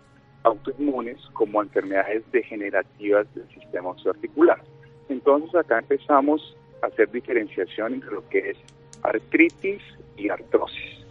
autoinmunes, 0.44 1.18
como 1.34 1.60
a 1.60 1.64
enfermedades 1.64 2.24
degenerativas 2.32 3.28
del 3.36 3.50
sistema 3.50 3.90
osteoarticular. 3.90 4.64
Entonces 5.10 5.54
acá 5.54 5.80
empezamos 5.80 6.56
hacer 6.82 7.10
diferenciación 7.12 7.96
entre 7.96 8.12
lo 8.12 8.28
que 8.30 8.52
es 8.52 8.58
artritis 9.04 9.82
y 10.18 10.30
artrosis. 10.30 11.06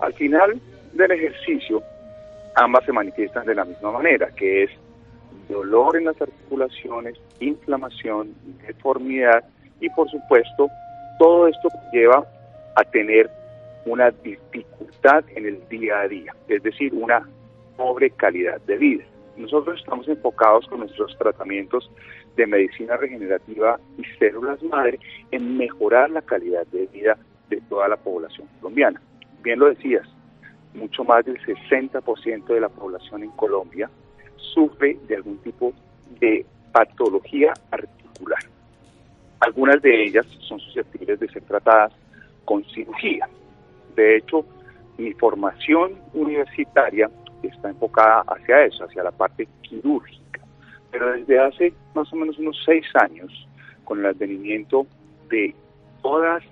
Al 0.00 0.14
final 0.14 0.60
del 0.92 1.10
ejercicio, 1.12 1.82
ambas 2.54 2.84
se 2.84 2.92
manifiestan 2.92 3.46
de 3.46 3.54
la 3.54 3.64
misma 3.64 3.92
manera, 3.92 4.28
que 4.34 4.64
es 4.64 4.70
dolor 5.48 5.96
en 5.96 6.04
las 6.04 6.20
articulaciones, 6.20 7.16
inflamación, 7.40 8.34
deformidad 8.66 9.44
y 9.80 9.88
por 9.90 10.10
supuesto 10.10 10.68
todo 11.18 11.48
esto 11.48 11.68
lleva 11.92 12.26
a 12.76 12.84
tener 12.84 13.30
una 13.86 14.10
dificultad 14.10 15.24
en 15.34 15.46
el 15.46 15.68
día 15.68 16.00
a 16.00 16.08
día, 16.08 16.34
es 16.48 16.62
decir, 16.62 16.92
una 16.94 17.26
pobre 17.76 18.10
calidad 18.10 18.60
de 18.62 18.76
vida. 18.76 19.04
Nosotros 19.36 19.78
estamos 19.78 20.06
enfocados 20.08 20.66
con 20.66 20.80
nuestros 20.80 21.16
tratamientos 21.16 21.90
de 22.38 22.46
medicina 22.46 22.96
regenerativa 22.96 23.80
y 23.98 24.04
células 24.16 24.62
madre 24.62 25.00
en 25.32 25.58
mejorar 25.58 26.08
la 26.08 26.22
calidad 26.22 26.64
de 26.68 26.86
vida 26.86 27.18
de 27.50 27.60
toda 27.62 27.88
la 27.88 27.96
población 27.96 28.46
colombiana. 28.60 29.02
Bien 29.42 29.58
lo 29.58 29.66
decías, 29.66 30.08
mucho 30.72 31.02
más 31.02 31.24
del 31.24 31.36
60% 31.40 32.46
de 32.46 32.60
la 32.60 32.68
población 32.68 33.24
en 33.24 33.30
Colombia 33.32 33.90
sufre 34.36 34.96
de 35.08 35.16
algún 35.16 35.38
tipo 35.38 35.72
de 36.20 36.46
patología 36.72 37.52
articular. 37.72 38.40
Algunas 39.40 39.82
de 39.82 40.04
ellas 40.04 40.26
son 40.40 40.60
susceptibles 40.60 41.18
de 41.18 41.28
ser 41.28 41.42
tratadas 41.42 41.92
con 42.44 42.64
cirugía. 42.66 43.28
De 43.96 44.16
hecho, 44.16 44.46
mi 44.96 45.12
formación 45.14 45.98
universitaria 46.14 47.10
está 47.42 47.70
enfocada 47.70 48.22
hacia 48.28 48.64
eso, 48.64 48.84
hacia 48.84 49.02
la 49.02 49.10
parte 49.10 49.48
quirúrgica. 49.62 50.27
Pero 50.90 51.12
desde 51.12 51.38
hace 51.38 51.72
más 51.94 52.12
o 52.12 52.16
menos 52.16 52.38
unos 52.38 52.60
seis 52.64 52.86
años, 52.94 53.46
con 53.84 54.00
el 54.00 54.06
advenimiento 54.06 54.86
de 55.28 55.54
todas 56.02 56.42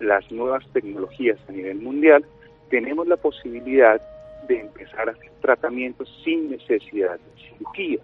las 0.00 0.30
nuevas 0.30 0.66
tecnologías 0.72 1.38
a 1.48 1.52
nivel 1.52 1.78
mundial, 1.78 2.24
tenemos 2.70 3.06
la 3.06 3.16
posibilidad 3.16 4.00
de 4.48 4.60
empezar 4.60 5.08
a 5.08 5.12
hacer 5.12 5.30
tratamientos 5.40 6.08
sin 6.24 6.50
necesidad 6.50 7.18
de 7.18 7.42
cirugía. 7.42 7.98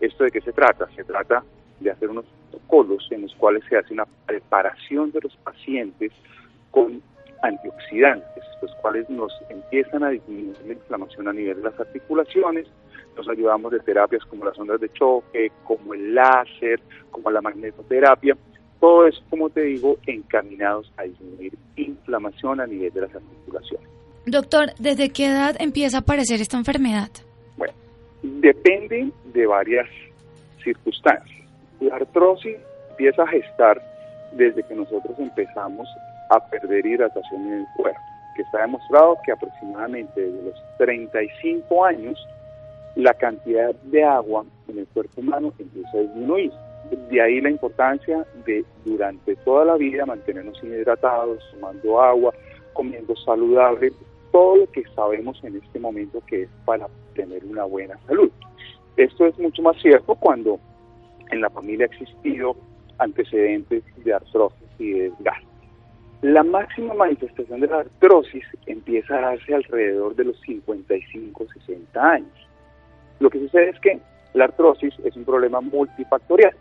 ¿Esto 0.00 0.24
de 0.24 0.30
qué 0.30 0.40
se 0.40 0.52
trata? 0.52 0.88
Se 0.94 1.04
trata 1.04 1.42
de 1.80 1.90
hacer 1.90 2.10
unos 2.10 2.24
protocolos 2.50 3.06
en 3.10 3.22
los 3.22 3.34
cuales 3.36 3.62
se 3.68 3.76
hace 3.76 3.92
una 3.92 4.06
preparación 4.26 5.10
de 5.12 5.20
los 5.20 5.36
pacientes 5.36 6.12
con 6.70 7.02
antioxidantes, 7.42 8.44
los 8.62 8.74
cuales 8.76 9.08
nos 9.10 9.32
empiezan 9.48 10.04
a 10.04 10.10
disminuir 10.10 10.56
la 10.66 10.72
inflamación 10.72 11.28
a 11.28 11.32
nivel 11.32 11.58
de 11.58 11.70
las 11.70 11.78
articulaciones, 11.78 12.66
nos 13.16 13.28
ayudamos 13.28 13.72
de 13.72 13.80
terapias 13.80 14.24
como 14.26 14.44
las 14.44 14.58
ondas 14.58 14.80
de 14.80 14.92
choque, 14.92 15.50
como 15.64 15.94
el 15.94 16.14
láser, 16.14 16.80
como 17.10 17.30
la 17.30 17.40
magnetoterapia, 17.40 18.36
todo 18.80 19.06
eso, 19.06 19.22
como 19.30 19.48
te 19.50 19.62
digo, 19.62 19.96
encaminados 20.06 20.92
a 20.96 21.04
disminuir 21.04 21.54
inflamación 21.76 22.60
a 22.60 22.66
nivel 22.66 22.92
de 22.92 23.00
las 23.02 23.14
articulaciones. 23.14 23.88
Doctor, 24.26 24.74
¿desde 24.78 25.10
qué 25.10 25.26
edad 25.26 25.56
empieza 25.58 25.98
a 25.98 26.00
aparecer 26.00 26.40
esta 26.40 26.56
enfermedad? 26.56 27.08
Bueno, 27.56 27.72
depende 28.22 29.10
de 29.32 29.46
varias 29.46 29.88
circunstancias. 30.62 31.46
La 31.80 31.96
artrosis 31.96 32.56
empieza 32.90 33.22
a 33.22 33.28
gestar 33.28 33.80
desde 34.32 34.62
que 34.64 34.74
nosotros 34.74 35.18
empezamos 35.18 35.88
a 36.30 36.40
perder 36.50 36.84
hidratación 36.84 37.46
en 37.46 37.52
el 37.60 37.66
cuerpo, 37.76 38.00
que 38.34 38.42
está 38.42 38.62
demostrado 38.62 39.16
que 39.24 39.32
aproximadamente 39.32 40.20
desde 40.20 40.42
los 40.42 40.54
35 40.78 41.84
años 41.84 42.18
la 42.96 43.14
cantidad 43.14 43.74
de 43.74 44.02
agua 44.02 44.44
en 44.68 44.78
el 44.78 44.86
cuerpo 44.88 45.20
humano 45.20 45.52
empieza 45.58 45.96
a 45.96 46.00
disminuir. 46.00 46.50
De 47.10 47.20
ahí 47.20 47.40
la 47.40 47.50
importancia 47.50 48.26
de 48.44 48.64
durante 48.84 49.36
toda 49.36 49.64
la 49.64 49.76
vida 49.76 50.06
mantenernos 50.06 50.62
hidratados, 50.62 51.42
tomando 51.52 52.00
agua, 52.00 52.32
comiendo 52.72 53.14
saludable, 53.16 53.92
todo 54.32 54.56
lo 54.56 54.70
que 54.70 54.82
sabemos 54.94 55.42
en 55.44 55.56
este 55.56 55.78
momento 55.78 56.22
que 56.26 56.42
es 56.42 56.48
para 56.64 56.88
tener 57.14 57.44
una 57.44 57.64
buena 57.64 57.98
salud. 58.06 58.30
Esto 58.96 59.26
es 59.26 59.38
mucho 59.38 59.62
más 59.62 59.76
cierto 59.80 60.14
cuando 60.14 60.58
en 61.30 61.40
la 61.40 61.50
familia 61.50 61.86
ha 61.86 61.94
existido 61.94 62.56
antecedentes 62.98 63.82
de 64.04 64.14
artrosis 64.14 64.68
y 64.78 64.92
de 64.92 65.10
desgaste. 65.10 65.46
La 66.22 66.42
máxima 66.42 66.94
manifestación 66.94 67.60
de 67.60 67.66
la 67.66 67.80
artrosis 67.80 68.44
empieza 68.64 69.18
a 69.18 69.20
darse 69.20 69.54
alrededor 69.54 70.14
de 70.16 70.24
los 70.24 70.42
55-60 70.44 71.76
años. 71.94 72.48
Lo 73.20 73.30
que 73.30 73.38
sucede 73.38 73.70
es 73.70 73.80
que 73.80 74.00
la 74.34 74.44
artrosis 74.44 74.94
es 75.04 75.16
un 75.16 75.24
problema 75.24 75.60
multifactorial. 75.60 76.54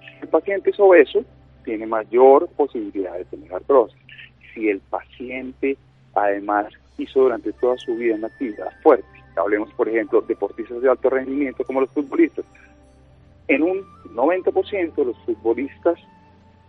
Si 0.00 0.22
el 0.22 0.28
paciente 0.28 0.70
es 0.70 0.80
obeso, 0.80 1.24
tiene 1.64 1.86
mayor 1.86 2.48
posibilidad 2.56 3.14
de 3.14 3.24
tener 3.26 3.52
artrosis. 3.52 3.98
Si 4.54 4.68
el 4.68 4.80
paciente 4.80 5.76
además 6.14 6.66
hizo 6.98 7.20
durante 7.20 7.52
toda 7.52 7.76
su 7.78 7.94
vida 7.94 8.14
una 8.16 8.26
actividad 8.28 8.70
fuerte, 8.82 9.06
hablemos 9.36 9.72
por 9.74 9.88
ejemplo 9.88 10.20
deportistas 10.22 10.82
de 10.82 10.90
alto 10.90 11.10
rendimiento 11.10 11.64
como 11.64 11.80
los 11.80 11.90
futbolistas, 11.90 12.44
en 13.48 13.62
un 13.62 13.82
90% 14.14 15.04
los 15.04 15.18
futbolistas 15.24 15.98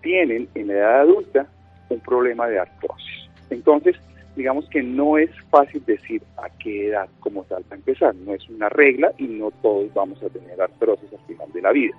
tienen 0.02 0.50
en 0.56 0.68
la 0.68 0.74
edad 0.74 1.02
adulta 1.02 1.48
un 1.90 2.00
problema 2.00 2.48
de 2.48 2.60
artrosis. 2.60 3.30
Entonces, 3.50 3.96
digamos 4.36 4.68
que 4.70 4.82
no 4.82 5.18
es 5.18 5.30
fácil 5.50 5.84
decir 5.86 6.24
a 6.38 6.50
qué 6.58 6.88
edad 6.88 7.10
como 7.20 7.44
tal 7.44 7.64
para 7.64 7.78
empezar, 7.78 8.16
no 8.16 8.34
es 8.34 8.48
una 8.50 8.70
regla 8.70 9.12
y 9.18 9.26
no 9.26 9.52
todos 9.62 9.94
vamos 9.94 10.22
a 10.24 10.30
tener 10.30 10.62
artrosis 10.62 11.12
al 11.14 11.26
final 11.26 11.52
de 11.52 11.62
la 11.62 11.72
vida. 11.72 11.96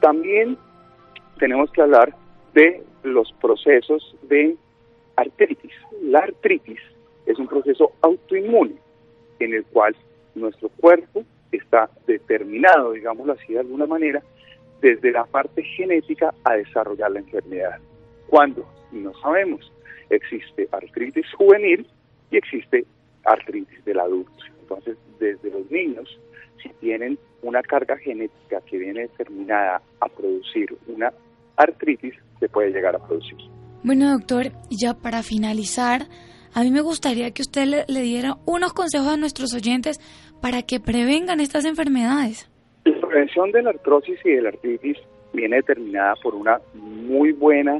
También 0.00 0.56
tenemos 1.38 1.70
que 1.72 1.82
hablar 1.82 2.14
de 2.54 2.82
los 3.02 3.32
procesos 3.40 4.16
de 4.22 4.56
artritis. 5.16 5.72
La 6.02 6.20
artritis 6.20 6.80
es 7.26 7.38
un 7.38 7.46
proceso 7.46 7.92
autoinmune 8.02 8.74
en 9.38 9.54
el 9.54 9.64
cual 9.64 9.96
nuestro 10.34 10.68
cuerpo 10.68 11.24
está 11.52 11.90
determinado, 12.06 12.92
digámoslo 12.92 13.32
así 13.32 13.54
de 13.54 13.60
alguna 13.60 13.86
manera, 13.86 14.22
desde 14.80 15.12
la 15.12 15.24
parte 15.24 15.62
genética 15.62 16.32
a 16.44 16.54
desarrollar 16.54 17.10
la 17.10 17.20
enfermedad. 17.20 17.78
¿Cuándo? 18.28 18.64
No 18.92 19.12
sabemos. 19.20 19.70
Existe 20.10 20.68
artritis 20.72 21.26
juvenil 21.36 21.86
y 22.30 22.36
existe 22.36 22.84
artritis 23.24 23.84
del 23.84 24.00
adulto. 24.00 24.32
Entonces, 24.60 24.96
desde 25.18 25.50
los 25.50 25.70
niños, 25.70 26.20
si 26.62 26.68
tienen 26.80 27.18
una 27.42 27.62
carga 27.62 27.96
genética 27.96 28.60
que 28.66 28.78
viene 28.78 29.02
determinada 29.02 29.80
a 30.00 30.08
producir 30.08 30.76
una 30.86 31.12
artritis, 31.56 32.14
se 32.38 32.48
puede 32.48 32.70
llegar 32.70 32.94
a 32.96 33.06
producir. 33.06 33.36
Bueno, 33.82 34.10
doctor, 34.12 34.52
ya 34.70 34.94
para 34.94 35.22
finalizar, 35.22 36.02
a 36.54 36.62
mí 36.62 36.70
me 36.70 36.80
gustaría 36.80 37.30
que 37.30 37.42
usted 37.42 37.64
le, 37.66 37.84
le 37.88 38.02
diera 38.02 38.36
unos 38.46 38.72
consejos 38.72 39.08
a 39.08 39.16
nuestros 39.16 39.54
oyentes 39.54 40.00
para 40.40 40.62
que 40.62 40.80
prevengan 40.80 41.40
estas 41.40 41.64
enfermedades. 41.64 42.50
La 42.84 43.00
prevención 43.00 43.52
de 43.52 43.62
la 43.62 43.70
artrosis 43.70 44.18
y 44.24 44.30
de 44.30 44.42
la 44.42 44.48
artritis 44.50 44.96
viene 45.32 45.56
determinada 45.56 46.14
por 46.22 46.34
una 46.34 46.60
muy 46.74 47.32
buena 47.32 47.78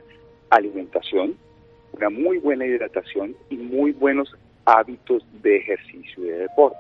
alimentación, 0.51 1.37
una 2.01 2.09
muy 2.09 2.39
buena 2.39 2.65
hidratación 2.65 3.37
y 3.51 3.57
muy 3.57 3.93
buenos 3.93 4.35
hábitos 4.65 5.23
de 5.43 5.59
ejercicio 5.59 6.25
y 6.25 6.29
de 6.29 6.39
deporte. 6.39 6.79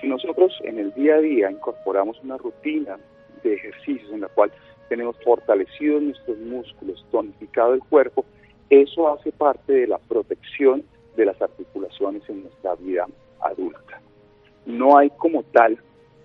Si 0.00 0.08
nosotros 0.08 0.58
en 0.64 0.78
el 0.78 0.94
día 0.94 1.16
a 1.16 1.20
día 1.20 1.50
incorporamos 1.50 2.18
una 2.22 2.38
rutina 2.38 2.96
de 3.42 3.54
ejercicios 3.54 4.10
en 4.12 4.22
la 4.22 4.28
cual 4.28 4.50
tenemos 4.88 5.14
fortalecidos 5.22 6.02
nuestros 6.02 6.38
músculos, 6.38 7.04
tonificado 7.10 7.74
el 7.74 7.80
cuerpo, 7.80 8.24
eso 8.70 9.12
hace 9.12 9.30
parte 9.30 9.72
de 9.74 9.86
la 9.88 9.98
protección 9.98 10.82
de 11.16 11.26
las 11.26 11.40
articulaciones 11.42 12.22
en 12.30 12.42
nuestra 12.42 12.76
vida 12.76 13.06
adulta. 13.40 14.00
No 14.64 14.96
hay 14.96 15.10
como 15.18 15.42
tal 15.42 15.78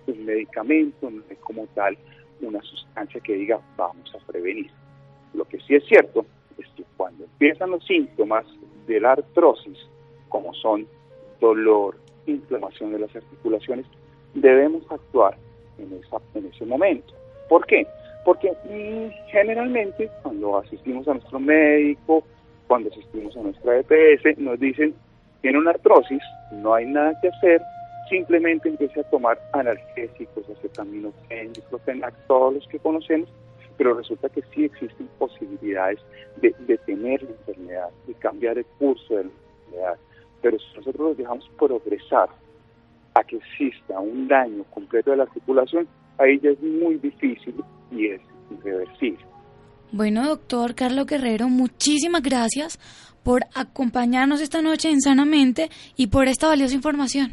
un 0.06 0.24
medicamento, 0.24 1.10
no 1.10 1.22
hay 1.28 1.36
como 1.36 1.66
tal 1.74 1.98
una 2.40 2.62
sustancia 2.62 3.20
que 3.20 3.34
diga 3.34 3.60
vamos 3.76 4.10
a 4.14 4.26
prevenir. 4.26 4.70
Lo 5.34 5.44
que 5.44 5.60
sí 5.60 5.74
es 5.74 5.84
cierto 5.84 6.24
es 6.58 6.68
que 6.76 6.84
cuando 6.96 7.24
empiezan 7.24 7.70
los 7.70 7.84
síntomas 7.84 8.44
de 8.86 9.00
la 9.00 9.12
artrosis, 9.12 9.78
como 10.28 10.54
son 10.54 10.86
dolor, 11.40 11.96
inflamación 12.26 12.92
de 12.92 13.00
las 13.00 13.14
articulaciones, 13.14 13.86
debemos 14.34 14.82
actuar 14.90 15.36
en, 15.78 15.92
esa, 15.98 16.18
en 16.34 16.46
ese 16.46 16.64
momento. 16.64 17.12
¿Por 17.48 17.66
qué? 17.66 17.86
Porque 18.24 18.50
mm, 18.50 19.30
generalmente 19.30 20.08
cuando 20.22 20.58
asistimos 20.58 21.06
a 21.08 21.14
nuestro 21.14 21.40
médico, 21.40 22.24
cuando 22.66 22.88
asistimos 22.90 23.36
a 23.36 23.42
nuestra 23.42 23.78
EPS, 23.78 24.38
nos 24.38 24.58
dicen, 24.58 24.94
tiene 25.42 25.58
una 25.58 25.70
artrosis, 25.70 26.22
no 26.52 26.74
hay 26.74 26.86
nada 26.86 27.18
que 27.20 27.28
hacer, 27.28 27.60
simplemente 28.08 28.68
empiece 28.68 29.00
a 29.00 29.10
tomar 29.10 29.38
analgésicos, 29.52 30.48
acetaminofén, 30.48 31.52
diclofenac, 31.52 32.14
todos 32.28 32.54
los 32.54 32.68
que 32.68 32.78
conocemos, 32.78 33.28
pero 33.82 33.96
resulta 33.96 34.28
que 34.28 34.42
sí 34.54 34.64
existen 34.64 35.08
posibilidades 35.18 35.98
de 36.40 36.54
detener 36.68 37.20
la 37.24 37.30
enfermedad, 37.30 37.88
de 38.06 38.14
cambiar 38.14 38.56
el 38.56 38.64
curso 38.78 39.16
de 39.16 39.24
la 39.24 39.30
enfermedad. 39.30 39.98
Pero 40.40 40.56
si 40.60 40.78
nosotros 40.78 41.08
los 41.08 41.16
dejamos 41.16 41.50
progresar 41.58 42.28
a 43.14 43.24
que 43.24 43.38
exista 43.38 43.98
un 43.98 44.28
daño 44.28 44.62
completo 44.70 45.10
de 45.10 45.16
la 45.16 45.24
articulación, 45.24 45.88
ahí 46.18 46.38
ya 46.38 46.50
es 46.50 46.62
muy 46.62 46.94
difícil 46.98 47.56
y 47.90 48.06
es 48.06 48.20
irreversible. 48.52 49.26
Bueno, 49.90 50.28
doctor 50.28 50.76
Carlos 50.76 51.06
Guerrero, 51.06 51.48
muchísimas 51.48 52.22
gracias 52.22 52.78
por 53.24 53.42
acompañarnos 53.52 54.40
esta 54.40 54.62
noche 54.62 54.90
en 54.90 55.00
Sanamente 55.00 55.70
y 55.96 56.06
por 56.06 56.28
esta 56.28 56.46
valiosa 56.46 56.76
información. 56.76 57.32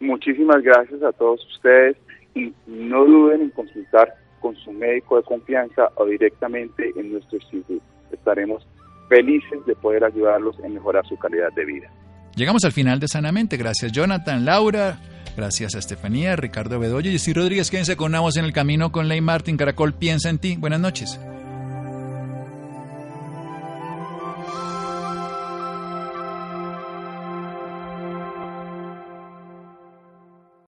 Muchísimas 0.00 0.62
gracias 0.62 1.02
a 1.02 1.12
todos 1.12 1.46
ustedes 1.54 1.98
y 2.34 2.54
no 2.66 3.04
duden 3.04 3.42
en 3.42 3.50
consultar 3.50 4.23
con 4.44 4.54
su 4.56 4.72
médico 4.72 5.16
de 5.16 5.22
confianza 5.22 5.88
o 5.94 6.04
directamente 6.04 6.92
en 6.96 7.12
nuestro 7.12 7.38
instituto. 7.38 7.82
Estaremos 8.12 8.62
felices 9.08 9.64
de 9.64 9.74
poder 9.74 10.04
ayudarlos 10.04 10.54
en 10.62 10.74
mejorar 10.74 11.02
su 11.06 11.16
calidad 11.16 11.48
de 11.56 11.64
vida. 11.64 11.90
Llegamos 12.36 12.62
al 12.66 12.72
final 12.72 13.00
de 13.00 13.08
Sanamente. 13.08 13.56
Gracias 13.56 13.90
Jonathan, 13.90 14.44
Laura, 14.44 14.98
gracias 15.34 15.74
a 15.74 15.78
Estefanía, 15.78 16.36
Ricardo 16.36 16.78
Bedoya 16.78 17.10
y 17.10 17.18
Steve 17.18 17.40
Rodríguez. 17.40 17.70
Quédense 17.70 17.96
con 17.96 18.12
Navos 18.12 18.36
en 18.36 18.44
el 18.44 18.52
camino 18.52 18.92
con 18.92 19.08
Ley 19.08 19.22
Martin. 19.22 19.56
Caracol 19.56 19.94
piensa 19.94 20.28
en 20.28 20.38
ti. 20.38 20.56
Buenas 20.58 20.80
noches. 20.80 21.18